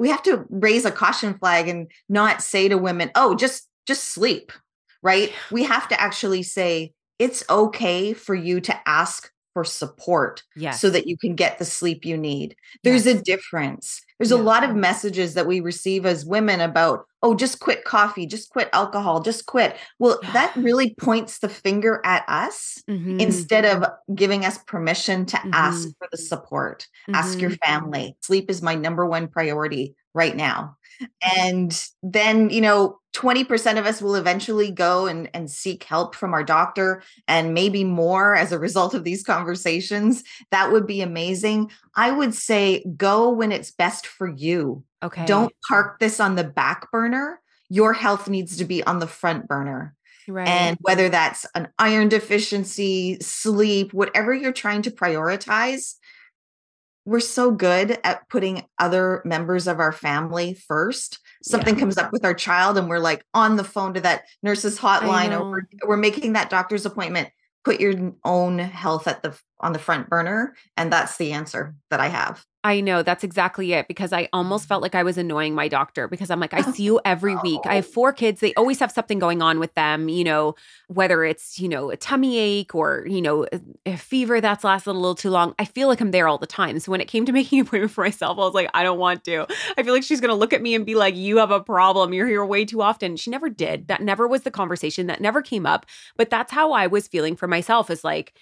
[0.00, 4.04] we have to raise a caution flag and not say to women, "Oh, just just
[4.04, 4.50] sleep."
[5.02, 5.32] Right?
[5.50, 10.80] We have to actually say it's okay for you to ask for support yes.
[10.80, 12.56] so that you can get the sleep you need.
[12.82, 13.18] There's yes.
[13.18, 14.00] a difference.
[14.20, 14.36] There's yeah.
[14.36, 18.50] a lot of messages that we receive as women about, oh, just quit coffee, just
[18.50, 19.78] quit alcohol, just quit.
[19.98, 23.18] Well, that really points the finger at us mm-hmm.
[23.18, 25.54] instead of giving us permission to mm-hmm.
[25.54, 26.86] ask for the support.
[27.08, 27.14] Mm-hmm.
[27.14, 27.70] Ask your mm-hmm.
[27.70, 28.16] family.
[28.20, 30.76] Sleep is my number one priority right now.
[31.36, 36.32] And then, you know, 20% of us will eventually go and, and seek help from
[36.32, 40.22] our doctor and maybe more as a result of these conversations.
[40.50, 41.70] That would be amazing.
[41.96, 44.84] I would say go when it's best for you.
[45.02, 45.24] Okay.
[45.26, 47.40] Don't park this on the back burner.
[47.68, 49.94] Your health needs to be on the front burner.
[50.28, 50.46] Right.
[50.46, 55.94] And whether that's an iron deficiency, sleep, whatever you're trying to prioritize,
[57.04, 61.18] we're so good at putting other members of our family first.
[61.42, 61.80] Something yeah.
[61.80, 65.38] comes up with our child, and we're like on the phone to that nurse's hotline,
[65.38, 67.30] or we're, we're making that doctor's appointment.
[67.64, 72.00] Put your own health at the on the front burner, and that's the answer that
[72.00, 72.46] I have.
[72.62, 76.06] I know that's exactly it because I almost felt like I was annoying my doctor
[76.08, 77.60] because I'm like, I oh, see you every week.
[77.64, 78.40] I have four kids.
[78.40, 80.56] They always have something going on with them, you know,
[80.88, 83.46] whether it's, you know, a tummy ache or, you know,
[83.86, 85.54] a fever that's lasted a little too long.
[85.58, 86.78] I feel like I'm there all the time.
[86.80, 88.98] So when it came to making an appointment for myself, I was like, I don't
[88.98, 89.46] want to.
[89.78, 91.60] I feel like she's going to look at me and be like, you have a
[91.60, 92.12] problem.
[92.12, 93.16] You're here way too often.
[93.16, 93.88] She never did.
[93.88, 95.06] That never was the conversation.
[95.06, 95.86] That never came up.
[96.18, 98.34] But that's how I was feeling for myself is like,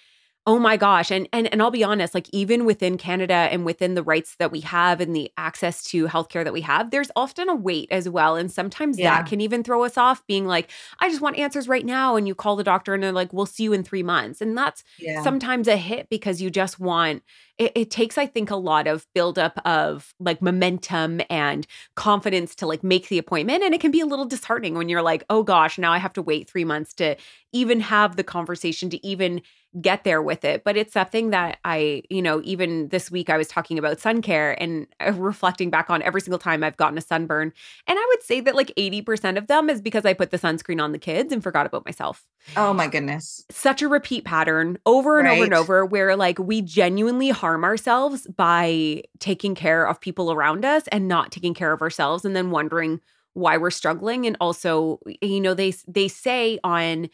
[0.51, 1.11] Oh my gosh.
[1.11, 4.51] And and and I'll be honest, like even within Canada and within the rights that
[4.51, 8.09] we have and the access to healthcare that we have, there's often a wait as
[8.09, 8.35] well.
[8.35, 9.11] And sometimes Yeah.
[9.19, 12.15] that can even throw us off being like, I just want answers right now.
[12.15, 14.41] And you call the doctor and they're like, we'll see you in three months.
[14.41, 15.21] And that's Yeah.
[15.21, 17.21] sometimes a hit because you just want
[17.57, 22.65] it, it takes i think a lot of buildup of like momentum and confidence to
[22.65, 25.43] like make the appointment and it can be a little disheartening when you're like oh
[25.43, 27.17] gosh now i have to wait three months to
[27.51, 29.41] even have the conversation to even
[29.79, 30.63] get there with it.
[30.63, 34.21] But it's something that i you know even this week i was talking about sun
[34.21, 37.53] care and uh, reflecting back on every single time i've gotten a sunburn.
[37.87, 40.81] And i would say that like 80% of them is because i put the sunscreen
[40.81, 42.25] on the kids and forgot about myself.
[42.57, 43.45] Oh my goodness.
[43.51, 48.25] such a repeat pattern over and over and over where like we genuinely harm ourselves
[48.35, 52.49] by taking care of people around us and not taking care of ourselves and then
[52.49, 53.01] wondering
[53.33, 54.25] why we're struggling.
[54.25, 57.09] And also you know they they say on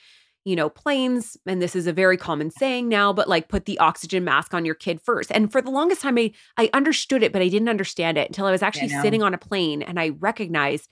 [0.46, 3.78] you know planes and this is a very common saying now but like put the
[3.80, 7.34] oxygen mask on your kid first and for the longest time i i understood it
[7.34, 9.02] but i didn't understand it until i was actually know.
[9.02, 10.90] sitting on a plane and i recognized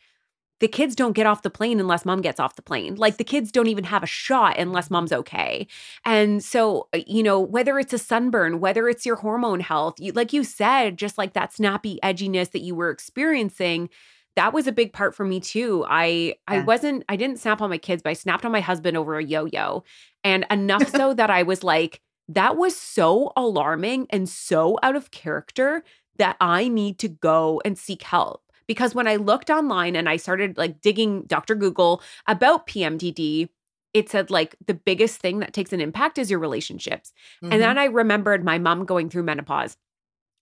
[0.64, 2.96] the kids don't get off the plane unless mom gets off the plane.
[2.96, 5.68] Like the kids don't even have a shot unless mom's okay.
[6.06, 10.14] And so, uh, you know, whether it's a sunburn, whether it's your hormone health, you,
[10.14, 13.90] like you said, just like that snappy edginess that you were experiencing,
[14.36, 15.86] that was a big part for me too.
[15.88, 16.64] I I Yeah.
[16.66, 19.24] wasn't I didn't snap on my kids, but I snapped on my husband over a
[19.24, 19.84] yo-yo.
[20.24, 25.12] And enough so that I was like that was so alarming and so out of
[25.12, 25.84] character
[26.18, 28.42] that I need to go and seek help.
[28.66, 31.54] Because when I looked online and I started like digging Dr.
[31.54, 33.50] Google about PMDD,
[33.94, 37.12] it said like the biggest thing that takes an impact is your relationships.
[37.44, 37.52] Mhm.
[37.54, 39.76] And then I remembered my mom going through menopause.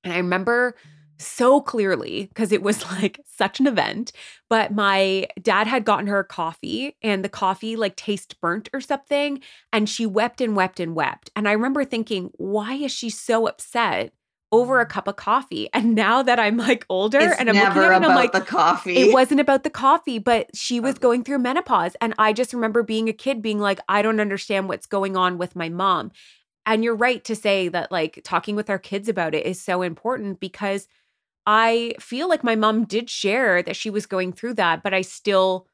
[0.04, 0.75] And I remember
[1.23, 4.12] so clearly because it was like such an event.
[4.49, 9.41] But my dad had gotten her coffee and the coffee like tasted burnt or something.
[9.71, 11.29] And she wept and wept and wept.
[11.36, 14.13] And I remember thinking, why is she so upset
[14.51, 15.69] over a cup of coffee?
[15.73, 18.15] And now that I'm like older it's and I'm looking at it and about I'm
[18.15, 18.95] like, the coffee.
[18.99, 20.99] it wasn't about the coffee, but she was Okay.
[20.99, 21.95] going through menopause.
[22.01, 25.38] And I just remember being a kid being like, I don't understand what's going on
[25.38, 26.12] with my mom.
[26.65, 29.81] And you're right to say that, like, talking with our kids about it is so
[29.81, 30.88] important because
[31.45, 35.01] I feel like my mom did share that she was going through that, but I
[35.01, 35.67] still.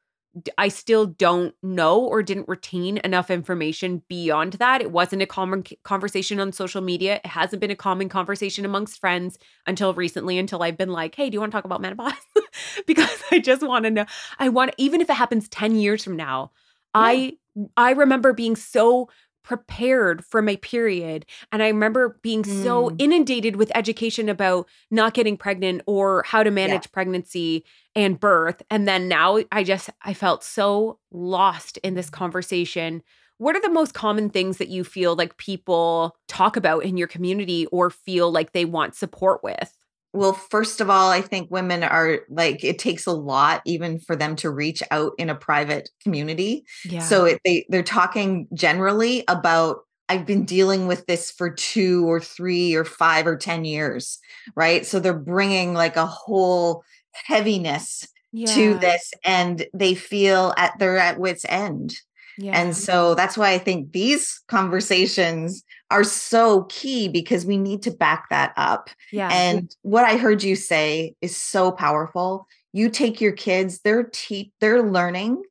[0.55, 4.81] I still don't know or didn't retain enough information beyond that.
[4.81, 7.15] It wasn't a common conversation on social media.
[7.15, 11.31] It hasn't been a common conversation amongst friends until recently, until I've been like, hey,
[11.31, 12.13] do you want to talk about menopause?
[12.85, 14.05] because I just want to know.
[14.37, 16.51] I want, even if it happens 10 years from now,
[16.93, 17.37] I
[17.75, 19.09] I remember being so
[19.47, 22.95] prepared for my period and i remember being so Mm.
[22.99, 27.63] inundated with education about not getting pregnant or how to manage pregnancy
[27.95, 33.01] and birth and then now i just i felt so lost in this conversation.
[33.39, 37.07] What are the most common things that you feel like people talk about in your
[37.07, 39.76] community or feel like they want support with
[40.17, 44.15] Well, first of all, I think women are like it takes a lot even for
[44.15, 46.65] them to reach out in a private community.
[46.83, 52.09] yeah So it, they they're talking generally about I've been dealing with this for 2
[52.09, 54.19] or 3 or 5 or 10 years,
[54.55, 54.85] right?
[54.85, 56.83] So they're bringing like a whole
[57.25, 58.07] heaviness
[58.45, 61.95] to this and they feel at they're at wits end.
[62.37, 62.59] Yeah.
[62.59, 67.91] And so that's why I think these conversations are so key because we need to
[67.91, 68.89] back that up.
[69.11, 72.47] yeah And what I heard you say is so powerful.
[72.73, 75.41] You take your kids, they're te- they're learning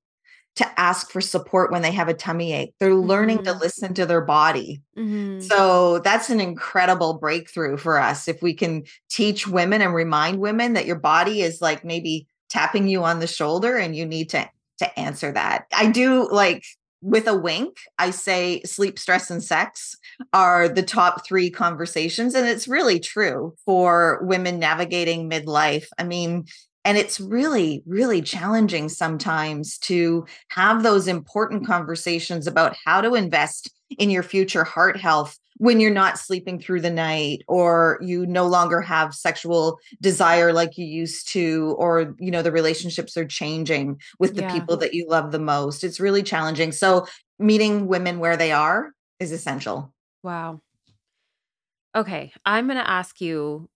[0.57, 2.75] to ask for support when they have a tummy ache.
[2.81, 3.61] They're learning to Mhm.
[3.61, 4.81] listen to their body.
[4.97, 5.43] Mhm.
[5.43, 10.73] So that's an incredible breakthrough for us if we can teach women and remind women
[10.73, 14.49] that your body is like maybe tapping you on the shoulder and you need to
[14.79, 15.67] to answer that.
[15.73, 16.65] I do like
[17.03, 19.97] with a wink, I say sleep, stress, and sex
[20.33, 22.35] are the top three conversations.
[22.35, 25.87] And it's really true for women navigating midlife.
[25.99, 26.47] I mean,
[26.87, 33.73] and it's really, really challenging sometimes to have those important conversations about how to invest
[33.99, 38.47] in your future heart health when you're not sleeping through the night or you no
[38.47, 44.01] longer have sexual desire like you used to or you know the relationships are changing
[44.21, 44.53] with the Yeah.
[44.53, 47.07] people that you love the most it's really challenging so
[47.39, 50.61] meeting women where they are is essential Wow.
[51.95, 53.69] Okay, I'm going to ask you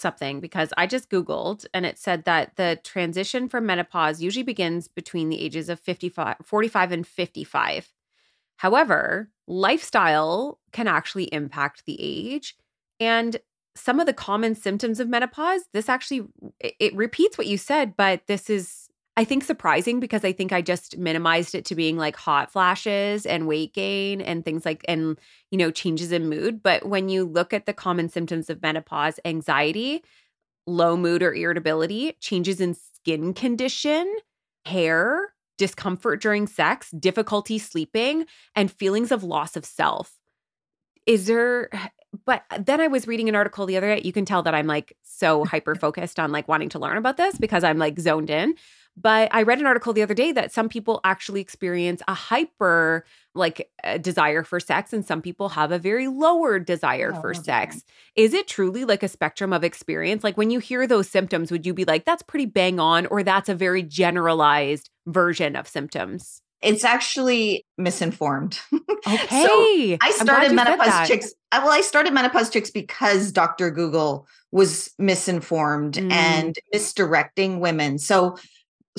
[0.00, 4.88] something because I just Googled and it said that the transition from menopause usually begins
[4.88, 7.92] between the ages of 55, 45 and 55.
[8.56, 12.56] However, lifestyle can actually impact the age.
[12.98, 13.38] And
[13.74, 16.26] some of the common symptoms of menopause, this actually
[16.58, 20.52] it, it repeats what you said, but this is I think surprising because I think
[20.52, 24.84] I just minimized it to being like hot flashes and weight gain and things like
[24.88, 25.18] and
[25.50, 29.18] you know changes in mood but when you look at the common symptoms of menopause
[29.24, 30.02] anxiety
[30.66, 34.10] low mood or irritability changes in skin condition
[34.64, 40.14] hair discomfort during sex difficulty sleeping and feelings of loss of self
[41.04, 41.68] is there
[42.24, 44.02] but then I was reading an article the other day.
[44.04, 47.16] You can tell that I'm like so hyper focused on like wanting to learn about
[47.16, 48.54] this because I'm like zoned in.
[48.96, 53.04] But I read an article the other day that some people actually experience a hyper
[53.34, 57.30] like a desire for sex and some people have a very lower desire oh, for
[57.30, 57.42] okay.
[57.42, 57.84] sex.
[58.16, 60.24] Is it truly like a spectrum of experience?
[60.24, 63.22] Like when you hear those symptoms, would you be like that's pretty bang on or
[63.22, 66.42] that's a very generalized version of symptoms?
[66.62, 68.60] It's actually misinformed.
[69.06, 69.46] Okay.
[69.46, 71.32] so I started menopause chicks.
[71.50, 73.70] Well, I started menopause chicks because Dr.
[73.70, 76.12] Google was misinformed mm.
[76.12, 77.98] and misdirecting women.
[77.98, 78.36] So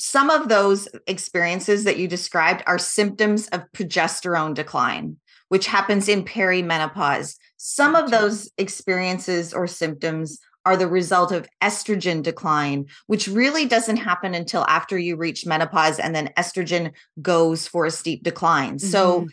[0.02, 5.18] some of those experiences that you described are symptoms of progesterone decline,
[5.50, 7.38] which happens in perimenopause.
[7.58, 13.98] Some of those experiences or symptoms are the result of estrogen decline, which really doesn't
[13.98, 18.78] happen until after you reach menopause and then estrogen goes for a steep decline.
[18.78, 18.88] Mm-hmm.
[18.88, 19.28] So,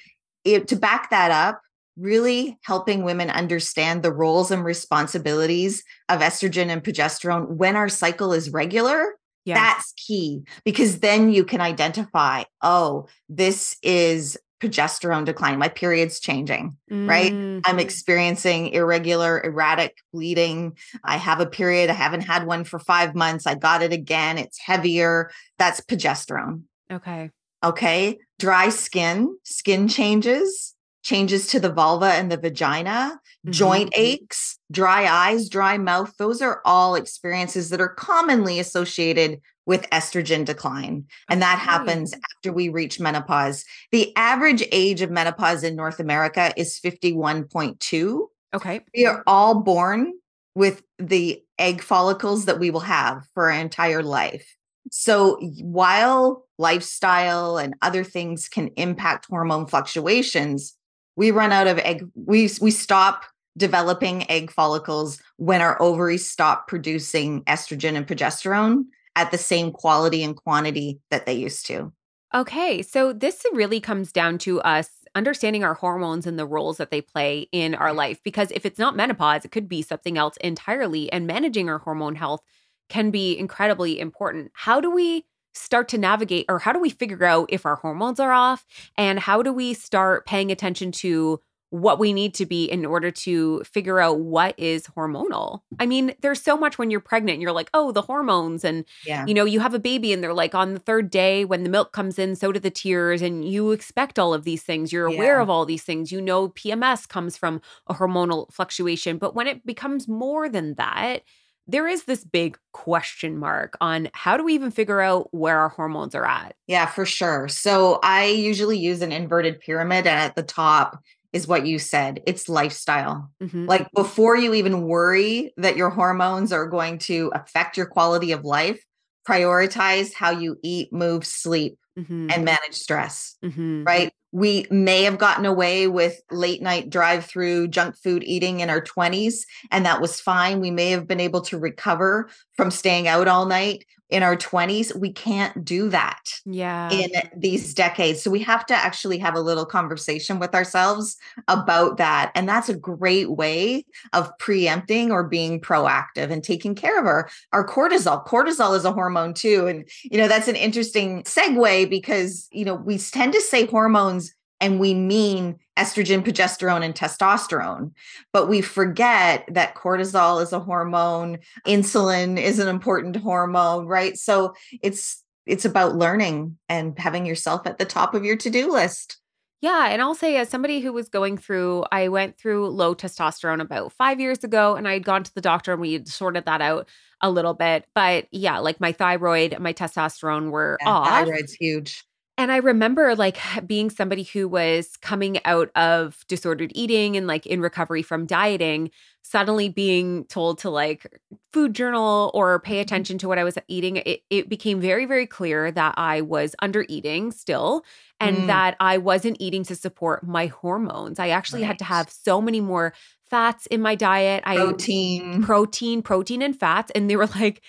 [0.45, 1.63] it, to back that up,
[1.97, 8.35] really helping women understand the roles and responsibilities of estrogen and progesterone when our cycle
[8.35, 9.15] is regular.
[9.49, 9.55] Yeah.
[9.55, 15.59] That's key because then you can identify, oh, this is progesterone decline.
[15.59, 17.09] My period's changing, mm-hmm.
[17.09, 17.33] right?
[17.33, 17.79] I'm mm-hmm.
[17.79, 20.77] experiencing irregular, erratic bleeding.
[21.03, 21.89] I have a period.
[21.89, 23.47] I haven't had one for five months.
[23.47, 24.37] I got it again.
[24.37, 25.31] It's heavier.
[25.59, 26.65] That's progesterone.
[26.91, 27.31] Okay.
[27.65, 28.19] Okay.
[28.39, 30.75] Dry skin, skin changes,
[31.09, 33.51] changes to the vulva and the vagina, mm-hmm.
[33.51, 36.15] joint aches, dry eyes, dry mouth.
[36.19, 41.07] Those are all experiences that are commonly associated with estrogen decline.
[41.31, 43.65] And that happens after we reach menopause.
[43.91, 48.27] The average age of menopause in North America is 51.2.
[48.55, 48.81] Okay.
[48.95, 50.13] We are all born
[50.55, 54.57] with the egg follicles that we will have for our entire life.
[54.91, 60.78] So while lifestyle and other things can impact hormone fluctuations,
[61.19, 63.25] we run out of egg we we stop
[63.57, 68.85] developing egg follicles when our ovaries stop producing estrogen and progesterone
[69.17, 71.93] at the same quality and quantity that they used to.
[72.33, 76.93] Okay, so this really comes down to us understanding our hormones and the roles that
[76.93, 77.97] they play in our mm-hmm.
[77.97, 78.21] life.
[78.23, 81.11] Because if it's not menopause, it could be something else entirely.
[81.11, 82.43] And managing our hormone health
[82.89, 84.53] can be incredibly important.
[84.55, 85.25] How do we
[85.59, 88.67] start to navigate, or how do we figure out if our hormones are off?
[88.97, 91.41] And how do we start paying attention to
[91.71, 95.61] what we need to be in order to figure out what is hormonal.
[95.79, 98.65] I mean, there's so much when you're pregnant and you're like, oh, the hormones.
[98.65, 99.27] And, yeah.
[99.27, 101.71] you know, you have a baby and they're like, on the third day when the
[101.71, 103.21] milk comes in, so do the tears.
[103.21, 104.93] And you expect all of these things.
[104.93, 105.43] You're aware yeah.
[105.43, 106.11] of all these things.
[106.11, 109.19] You know, PMS comes from a hormonal fluctuation.
[109.19, 111.23] But when it becomes more than that,
[111.69, 115.69] there is this big question mark on how do we even figure out where our
[115.69, 116.57] hormones are at?
[116.67, 117.47] Yeah, for sure.
[117.49, 120.99] So I usually use an inverted pyramid, and at the top
[121.33, 122.23] is what you said.
[122.27, 123.31] It's lifestyle.
[123.43, 123.67] Mm-hmm.
[123.67, 128.45] Like before you even worry that your hormones are going to affect your quality of
[128.45, 128.83] life,
[129.29, 132.31] prioritize how you eat, move, sleep, mm-hmm.
[132.31, 133.37] and manage stress.
[133.45, 133.85] Mm-hmm.
[133.85, 134.11] Right.
[134.33, 138.81] We may have gotten away with late night drive through junk food eating in our
[138.81, 140.61] 20s, and that was fine.
[140.61, 144.95] We may have been able to recover from staying out all night in our 20s
[144.97, 146.91] we can't do that yeah.
[146.91, 148.23] in these decades.
[148.23, 151.17] So we have to actually have a little conversation with ourselves
[151.47, 152.33] about that.
[152.35, 157.29] And that's a great way of preempting or being proactive and taking care of our
[157.53, 158.27] our cortisol.
[158.27, 159.67] Cortisol is a hormone too.
[159.67, 164.18] And you know that's an interesting segue because you know we tend to say hormones
[164.61, 167.93] and we mean estrogen, progesterone, and testosterone.
[168.33, 174.17] But we forget that cortisol is a hormone, insulin is an important hormone, right?
[174.17, 179.17] So it's it's about learning and having yourself at the top of your to-do list.
[179.61, 179.89] Yeah.
[179.89, 183.93] And I'll say, as somebody who was going through, I went through low testosterone about
[183.93, 186.61] five years ago, and I had gone to the doctor and we had sorted that
[186.61, 186.89] out
[187.21, 187.87] a little bit.
[187.95, 191.09] But yeah, like my thyroid, my testosterone were yeah, off.
[191.09, 192.05] Thyroid's huge.
[192.39, 193.37] And I remember like
[193.67, 198.93] being somebody who was coming out of disordered eating and like in recovery from dieting,
[199.23, 201.21] suddenly being told to like
[201.53, 202.83] food journal or pay mm-hmm.
[202.83, 203.97] attention to what I was eating.
[203.97, 207.85] It, it became very, very clear that I was under eating still
[208.21, 208.47] and mm.
[208.47, 211.19] that I wasn't eating to support my hormones.
[211.19, 211.69] I actually right.
[211.69, 212.95] had to have so many more
[213.29, 214.45] fats in my diet.
[214.45, 215.43] Protein.
[215.43, 216.93] I protein, protein and fats.
[216.95, 217.63] And they were like,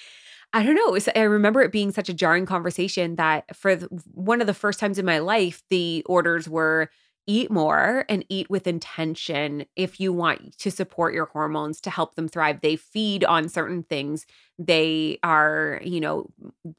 [0.53, 0.97] I don't know.
[1.15, 3.75] I remember it being such a jarring conversation that for
[4.13, 6.89] one of the first times in my life, the orders were
[7.27, 12.15] eat more and eat with intention if you want to support your hormones to help
[12.15, 12.61] them thrive.
[12.61, 14.25] They feed on certain things.
[14.59, 16.29] They are, you know,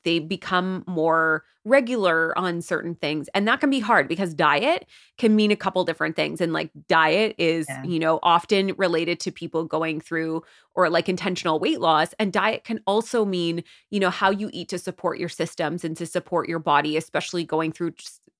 [0.05, 3.29] they become more regular on certain things.
[3.35, 4.87] And that can be hard because diet
[5.19, 6.41] can mean a couple different things.
[6.41, 7.83] And like diet is, yeah.
[7.85, 10.43] you know, often related to people going through
[10.75, 12.15] or like intentional weight loss.
[12.19, 15.97] And diet can also mean, you know, how you eat to support your systems and
[15.97, 17.95] to support your body, especially going through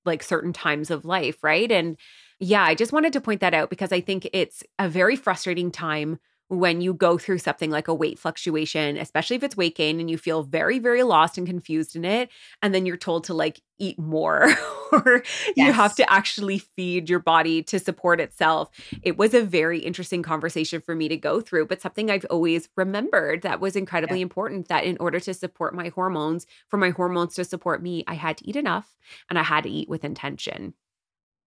[0.05, 1.71] like certain times of life, right?
[1.71, 1.97] And
[2.39, 5.71] yeah, I just wanted to point that out because I think it's a very frustrating
[5.71, 6.19] time
[6.51, 10.11] when you go through something like a weight fluctuation, especially if it's weight gain and
[10.11, 12.29] you feel very, very lost and confused in it.
[12.61, 14.53] And then you're told to like eat more
[14.93, 15.57] or yes.
[15.57, 18.69] you have to actually feed your body to support itself.
[19.03, 22.69] It was a very interesting conversation for me to go through, but something I've always
[22.77, 24.25] remembered that was incredibly yeah.
[24.25, 28.15] important that in order to support my hormones, for my hormones to support me, I
[28.15, 28.97] had to eat enough
[29.29, 30.75] and I had to eat with intention.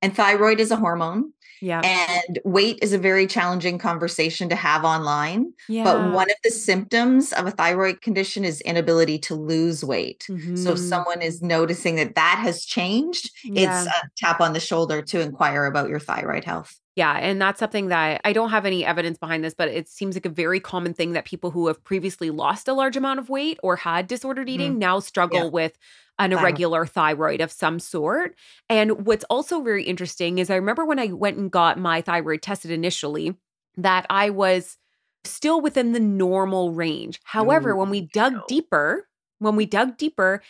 [0.03, 1.33] And thyroid is a hormone.
[1.61, 1.83] Yeah.
[1.85, 5.53] And weight is a very challenging conversation to have online.
[5.69, 5.85] Yeah.
[5.85, 10.27] But one of the symptoms of a thyroid condition is inability to lose weight.
[10.29, 10.57] Mm-hmm.
[10.57, 10.89] So if mm-hmm.
[10.89, 13.83] someone is noticing that that has changed, yeah.
[13.83, 16.75] it's a tap on the shoulder to inquire about your thyroid health.
[17.01, 17.17] Yeah.
[17.17, 20.27] And that's something that I don't have any evidence behind this, but it seems like
[20.27, 23.59] a very common thing that people who have previously lost a large amount of weight
[23.63, 24.81] or had disordered eating mm.
[24.81, 25.49] now struggle yeah.
[25.49, 25.79] with
[26.19, 28.35] an irregular thyroid of some sort.
[28.69, 32.43] And what's also very interesting is I remember when I went and got my thyroid
[32.43, 33.35] tested initially
[33.79, 34.77] that I was
[35.25, 37.19] still within the normal range.
[37.25, 40.43] However, when we dug deeper, when we dug deeper,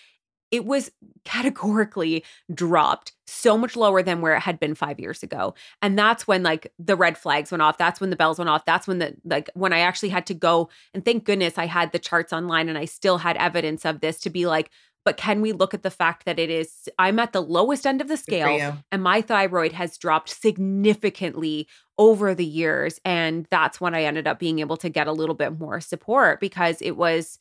[0.50, 0.90] it was
[1.24, 5.54] categorically dropped so much lower than where it had been five years ago.
[5.80, 7.78] And that's when like the red flags went off.
[7.78, 8.64] That's when the bells went off.
[8.64, 11.92] That's when the like when I actually had to go and thank goodness I had
[11.92, 14.70] the charts online and I still had evidence of this to be like,
[15.04, 18.00] but can we look at the fact that it is i'm at the lowest end
[18.00, 21.66] of the scale and my thyroid has dropped significantly
[21.98, 25.34] over the years and that's when i ended up being able to get a little
[25.34, 27.38] bit more support because it was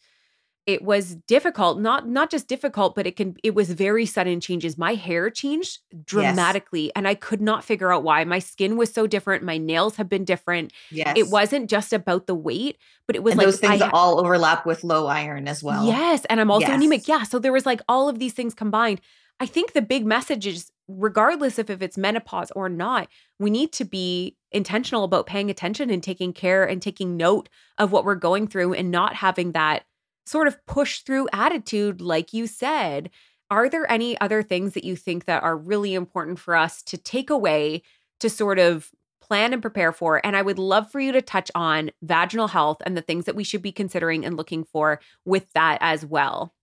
[0.66, 4.78] it was difficult not not just difficult but it can it was very sudden changes.
[4.78, 6.91] My hair changed dramatically yes.
[6.95, 8.24] and i could not figure out why.
[8.24, 9.43] My skin was so different.
[9.43, 10.72] My nails have been different.
[10.91, 11.14] Yes.
[11.18, 14.20] it wasn't just about the weight but it was and like those things I, all
[14.20, 15.86] overlap with low iron as well.
[15.86, 16.78] Yes and i'm also yes.
[16.78, 19.01] anemic yeah so there was like all of these things combined.
[19.41, 23.07] I think the big message is regardless of if it's menopause or not
[23.39, 27.47] we need to be intentional about paying attention and taking care and taking note
[27.78, 29.84] of what we're going through and not having that
[30.26, 33.09] sort of push through attitude, like you said.
[33.51, 36.97] Are there any other things that you think that are really important for us to
[36.97, 37.82] take away
[38.20, 38.91] to sort of
[39.22, 40.24] plan and prepare for?
[40.24, 43.36] And I would love for you to touch on vaginal health and the things that
[43.36, 46.53] we should be considering and looking for with that as well.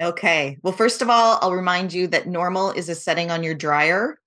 [0.00, 0.58] Okay.
[0.62, 4.20] Well, first of all, I'll remind you that normal is a setting on your dryer.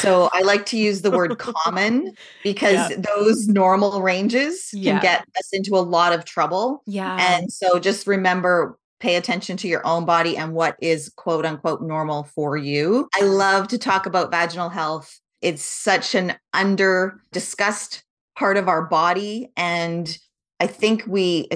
[0.00, 2.96] So I like to use the word common because yeah.
[2.96, 5.00] those normal ranges can yeah.
[5.00, 6.82] get us into a lot of trouble.
[6.86, 7.16] Yeah.
[7.20, 11.82] And so just remember pay attention to your own body and what is quote unquote
[11.82, 13.08] normal for you.
[13.14, 15.18] I love to talk about vaginal health.
[15.40, 18.04] It's such an under discussed
[18.38, 20.16] part of our body and
[20.60, 21.48] I think we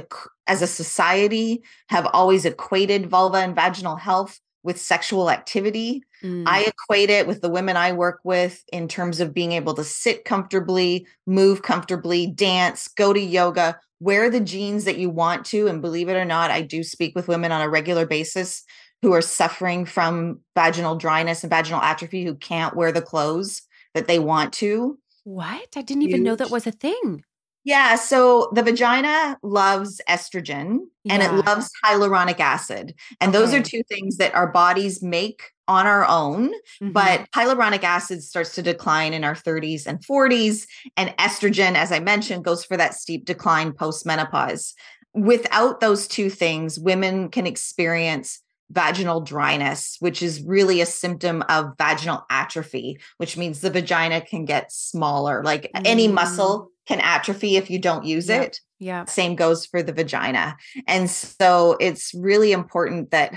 [0.48, 6.02] as a society have always equated vulva and vaginal health with sexual activity.
[6.26, 6.44] Mm.
[6.46, 9.84] I equate it with the women I work with in terms of being able to
[9.84, 15.68] sit comfortably, move comfortably, dance, go to yoga, wear the jeans that you want to.
[15.68, 18.64] And believe it or not, I do speak with women on a regular basis
[19.02, 23.62] who are suffering from vaginal dryness and vaginal atrophy who can't wear the clothes
[23.94, 24.98] that they want to.
[25.24, 25.68] What?
[25.76, 26.24] I didn't even Huge.
[26.24, 27.22] know that was a thing.
[27.66, 31.14] Yeah, so the vagina loves estrogen yeah.
[31.14, 32.94] and it loves hyaluronic acid.
[33.20, 33.38] And okay.
[33.38, 36.52] those are two things that our bodies make on our own.
[36.52, 36.92] Mm-hmm.
[36.92, 40.68] But hyaluronic acid starts to decline in our 30s and 40s.
[40.96, 44.72] And estrogen, as I mentioned, goes for that steep decline post menopause.
[45.12, 51.72] Without those two things, women can experience vaginal dryness, which is really a symptom of
[51.78, 55.42] vaginal atrophy, which means the vagina can get smaller.
[55.42, 55.82] Like mm.
[55.84, 56.70] any muscle.
[56.86, 58.42] Can atrophy if you don't use yep.
[58.42, 58.60] it.
[58.78, 59.06] Yeah.
[59.06, 60.56] Same goes for the vagina.
[60.86, 63.32] And so it's really important that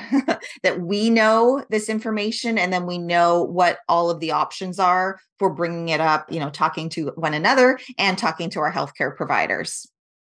[0.63, 5.19] that we know this information and then we know what all of the options are
[5.37, 9.15] for bringing it up, you know, talking to one another and talking to our healthcare
[9.15, 9.87] providers.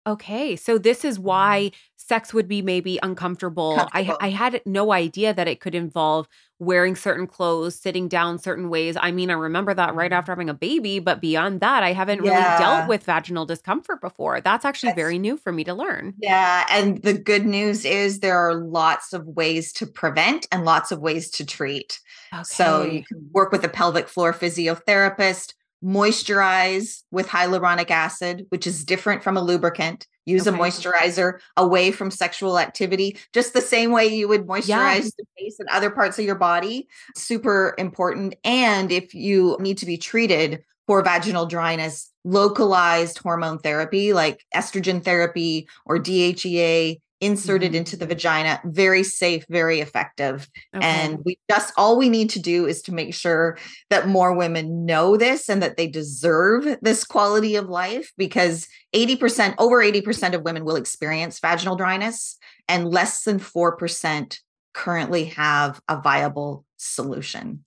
[0.08, 3.76] Okay, so this is why sex would be maybe uncomfortable.
[3.92, 6.26] I I had no idea that it could involve
[6.58, 8.96] wearing certain clothes, sitting down certain ways.
[8.98, 10.14] I mean, I remember that right mm.
[10.14, 12.58] after having a baby, but beyond that, I haven't really Yeah.
[12.58, 14.40] dealt with vaginal discomfort before.
[14.40, 16.14] That's actually That's- very new for me to learn.
[16.18, 16.66] Yeah.
[16.70, 21.00] And the good news is there are lots of ways to prevent and lots of
[21.00, 22.00] ways to treat.
[22.42, 25.54] So you can work with a pelvic floor physiotherapist,
[25.84, 30.06] moisturize with hyaluronic acid, which is different from a lubricant.
[30.26, 35.24] Use a moisturizer away from sexual activity, just the same way you would moisturize the
[35.38, 36.86] face and other parts of your body.
[37.14, 38.34] Super important.
[38.44, 45.02] And if you need to be treated for vaginal dryness, localized hormone therapy like estrogen
[45.02, 47.76] therapy or DHEA inserted Mhm.
[47.76, 50.48] into the vagina, very safe, very effective.
[50.74, 50.86] Okay.
[50.86, 53.58] And we just all we need to do is to make sure
[53.90, 59.54] that more women know this and that they deserve this quality of life because 80%,
[59.58, 62.38] over 80% of women will experience vaginal dryness,
[62.68, 64.40] and less than 4%
[64.72, 67.64] currently have a viable solution.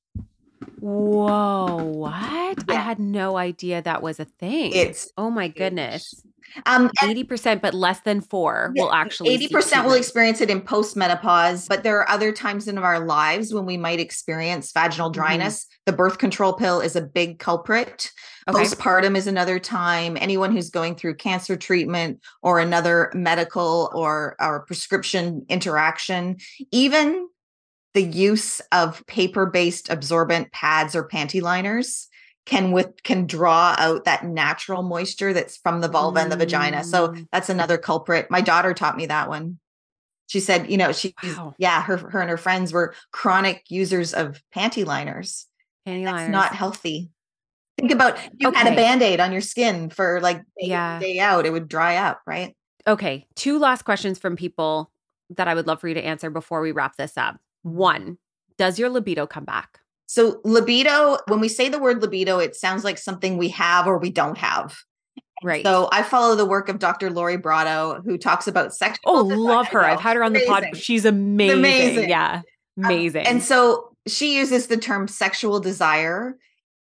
[0.80, 2.70] Whoa, what?
[2.70, 4.72] I had no idea that was a thing.
[4.74, 6.24] It's oh my goodness.
[6.66, 9.38] Um 80%, but less than four will actually.
[9.38, 13.66] 80% will experience it in postmenopause, but there are other times in our lives when
[13.66, 15.14] we might experience vaginal Mhm.
[15.14, 15.68] dryness.
[15.86, 18.12] The birth control pill is a big culprit.
[18.48, 18.60] Okay.
[18.60, 20.18] Postpartum is another time.
[20.20, 26.38] Anyone who's going through cancer treatment or another medical or, or prescription interaction,
[26.72, 27.28] even
[27.94, 32.08] the use of paper-based absorbent pads or panty liners
[32.46, 36.84] can with can draw out that natural moisture that's from the vulva and the vagina.
[36.84, 37.28] So Mm.
[37.32, 38.32] that's another culprit.
[38.32, 39.60] My daughter taught me that one.
[40.28, 41.54] She said, you know, she Wow.
[41.58, 45.46] yeah, her her and her friends were chronic users of panty liners.
[45.88, 46.32] Panty That's liners.
[46.32, 47.12] not healthy.
[47.78, 51.00] Think about if you had a band-aid on your skin for like day Yeah.
[51.00, 52.56] day out, it would dry up, right?
[52.88, 54.92] Okay, two last questions from people
[55.30, 57.38] that I would love for you to answer before we wrap this up.
[57.62, 58.18] One,
[58.58, 59.80] does your libido come back?
[60.12, 63.98] So libido, when we say the word libido, it sounds like something we have or
[63.98, 64.78] we don't have.
[65.42, 65.64] Right.
[65.64, 67.10] So I follow the work of Dr.
[67.10, 69.00] Lori Brotto, who talks about sexual.
[69.06, 69.80] oh, love her.
[69.80, 70.66] I've had her on the pod.
[70.76, 71.60] She's amazing.
[71.60, 72.10] amazing.
[72.10, 72.42] Yeah.
[72.78, 73.26] Um, Amazing.
[73.26, 76.38] and so she uses the term sexual desire,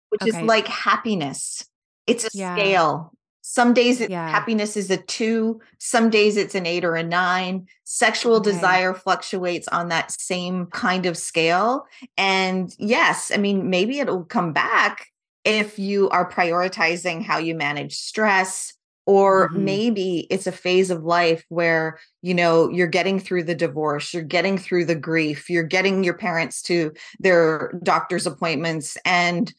[0.09, 0.37] which Okay.
[0.37, 1.65] is like happiness.
[2.07, 2.55] It's a Yeah.
[2.55, 3.13] scale.
[3.41, 4.29] Some days Yeah.
[4.29, 7.67] happiness is a two, some days it's an eight or a nine.
[7.83, 8.51] Sexual Okay.
[8.51, 11.85] desire fluctuates on that same kind of scale.
[12.17, 15.07] And yes, I mean, maybe it'll come back
[15.43, 18.73] if you are prioritizing how you manage stress.
[19.07, 19.55] Or Mhm.
[19.63, 24.21] maybe it's a phase of life where, you know, you're getting through the divorce, you're
[24.21, 29.51] getting through the grief, you're getting your parents to their doctor's appointments, and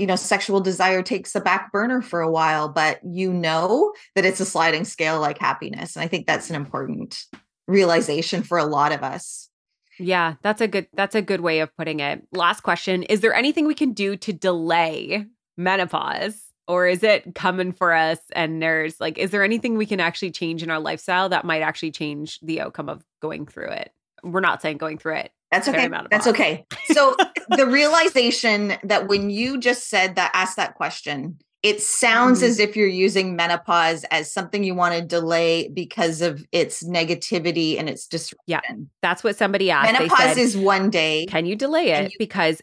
[0.00, 4.24] you know, sexual desire takes a back burner for a while, but you know that
[4.24, 5.94] it's a sliding scale like happiness.
[5.94, 7.22] And I think that's an important
[7.68, 9.50] realization for a lot of us.
[9.98, 12.22] yeah, that's a good that's a good way of putting it.
[12.32, 15.26] Last question, is there anything we can do to delay
[15.58, 16.40] menopause?
[16.66, 18.18] Or is it coming for us?
[18.32, 21.62] And there's like, is there anything we can actually change in our lifestyle that might
[21.62, 23.92] actually change the outcome of going through it?
[24.22, 25.32] We're not saying going through it.
[25.50, 25.88] That's okay.
[26.10, 26.64] That's okay.
[26.92, 27.16] So
[27.56, 32.44] the realization that when you just said that, asked that question, it sounds Mhm.
[32.44, 37.78] as if you're using menopause as something you want to delay because of its negativity
[37.78, 38.38] and its disruption.
[38.46, 38.60] Yeah,
[39.02, 39.92] that's what somebody asked.
[39.92, 41.26] Menopause said, is one day.
[41.26, 42.12] Can you delay it?
[42.12, 42.62] you- because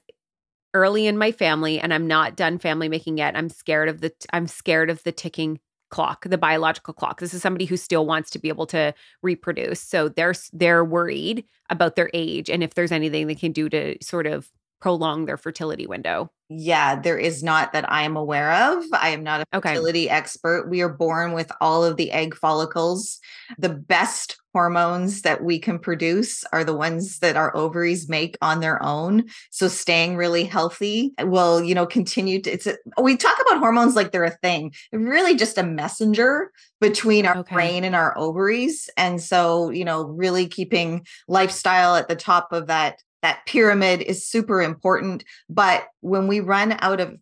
[0.73, 4.11] early in my family, and I'm not done family making yet, I'm scared of the
[4.33, 5.59] I'm scared of the ticking
[5.89, 7.19] clock, the biological clock.
[7.19, 9.81] This is somebody who still wants to be able to reproduce.
[9.81, 13.97] So they're they're worried about their age and if there's anything they can do to
[14.03, 16.31] sort of prolong their fertility window.
[16.49, 18.83] Yeah, there is not that I am aware of.
[18.93, 19.69] I am not a Okay.
[19.69, 20.69] fertility expert.
[20.69, 23.19] We are born with all of the egg follicles.
[23.57, 28.59] The best hormones that we can produce are the ones that our ovaries make on
[28.59, 29.23] their own.
[29.51, 33.95] So staying really healthy will, you know, continue to it's a, we talk about hormones
[33.95, 34.73] like they're a thing.
[34.89, 36.51] They're really just a messenger
[36.81, 37.53] between our Okay.
[37.53, 38.89] brain and our ovaries.
[38.97, 44.27] And so, you know, really keeping lifestyle at the top of that that pyramid is
[44.29, 47.15] super important but when we run out of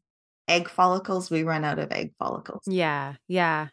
[0.47, 3.67] egg follicles we run out of egg follicles Yeah, yeah.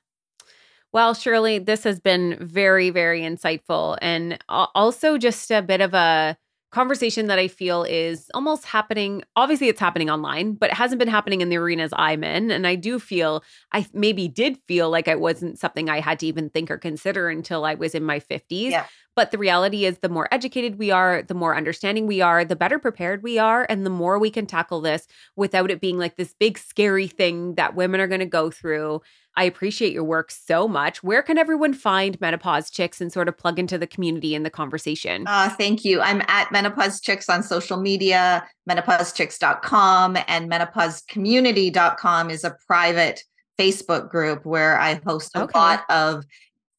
[0.93, 6.37] Well, Shirley, this has been very, very insightful and also just a bit of a
[6.71, 9.23] conversation that I feel is almost happening.
[9.37, 12.51] Obviously, it's happening online, but it hasn't been happening in the arenas I'm in.
[12.51, 16.27] And I do feel, I maybe did feel like it wasn't something I had to
[16.27, 18.71] even think or consider until I was in my 50s.
[18.71, 18.87] Yeah.
[19.15, 22.57] But the reality is, the more educated we are, the more understanding we are, the
[22.57, 25.07] better prepared we are, and the more we can tackle this
[25.37, 29.03] without it being like this big, scary thing that women are going to go through.
[29.37, 31.03] I appreciate your work so much.
[31.03, 34.51] Where can everyone find Menopause Chicks and sort of plug into the community and the
[34.51, 35.25] conversation?
[35.27, 36.01] Uh, thank you.
[36.01, 43.23] I'm at Menopause Chicks on social media, menopausechicks.com, and menopausecommunity.com is a private
[43.59, 45.59] Facebook group where I host a okay.
[45.59, 46.25] lot of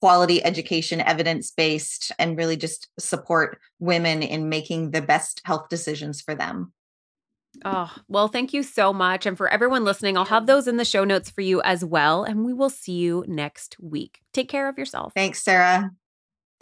[0.03, 6.19] quality education, evidence based, and really just support women in making the best health decisions
[6.19, 6.73] for them.
[7.63, 9.25] Oh, well, thank you so much.
[9.25, 12.25] And for everyone listening, I'll have those in the show notes for you as well.
[12.25, 14.19] And we will see you next week.
[14.33, 15.13] Take care of yourself.
[15.15, 15.89] Thanks, Sarah.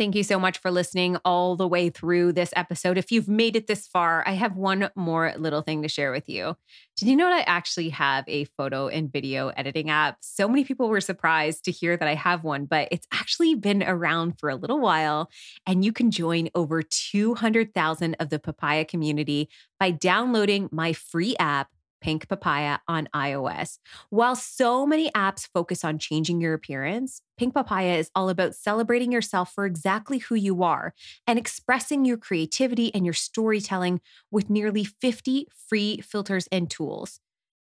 [0.01, 2.97] Thank you so much for listening all the way through this episode.
[2.97, 6.27] If you've made it this far, I have one more little thing to share with
[6.27, 6.57] you.
[6.97, 10.17] Did you know that I actually have a photo and video editing app?
[10.21, 13.83] So many people were surprised to hear that I have one, but it's actually been
[13.83, 15.29] around for a little while.
[15.67, 19.49] And you can join over 200,000 of the papaya community
[19.79, 21.69] by downloading my free app
[22.01, 23.77] Pink Papaya on iOS.
[24.09, 29.11] While so many apps focus on changing your appearance, Pink Papaya is all about celebrating
[29.11, 30.93] yourself for exactly who you are
[31.25, 37.19] and expressing your creativity and your storytelling with nearly 50 free filters and tools.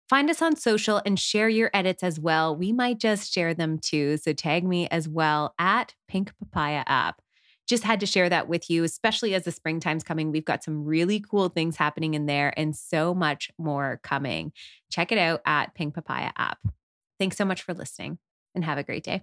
[0.08, 2.56] Find us on social and share your edits as well.
[2.56, 4.16] We might just share them too.
[4.16, 7.22] So tag me as well at Pink Papaya app
[7.70, 10.32] just had to share that with you, especially as the springtime's coming.
[10.32, 14.52] We've got some really cool things happening in there and so much more coming.
[14.90, 16.58] Check it out at Pink Papaya app.
[17.20, 18.18] Thanks so much for listening
[18.56, 19.22] and have a great day.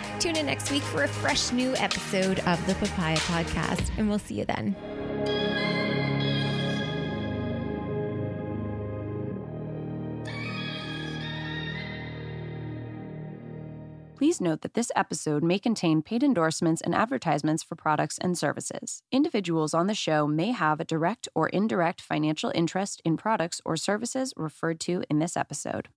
[0.21, 4.19] Tune in next week for a fresh new episode of the Papaya Podcast, and we'll
[4.19, 4.75] see you then.
[14.15, 19.01] Please note that this episode may contain paid endorsements and advertisements for products and services.
[19.11, 23.75] Individuals on the show may have a direct or indirect financial interest in products or
[23.75, 25.89] services referred to in this episode.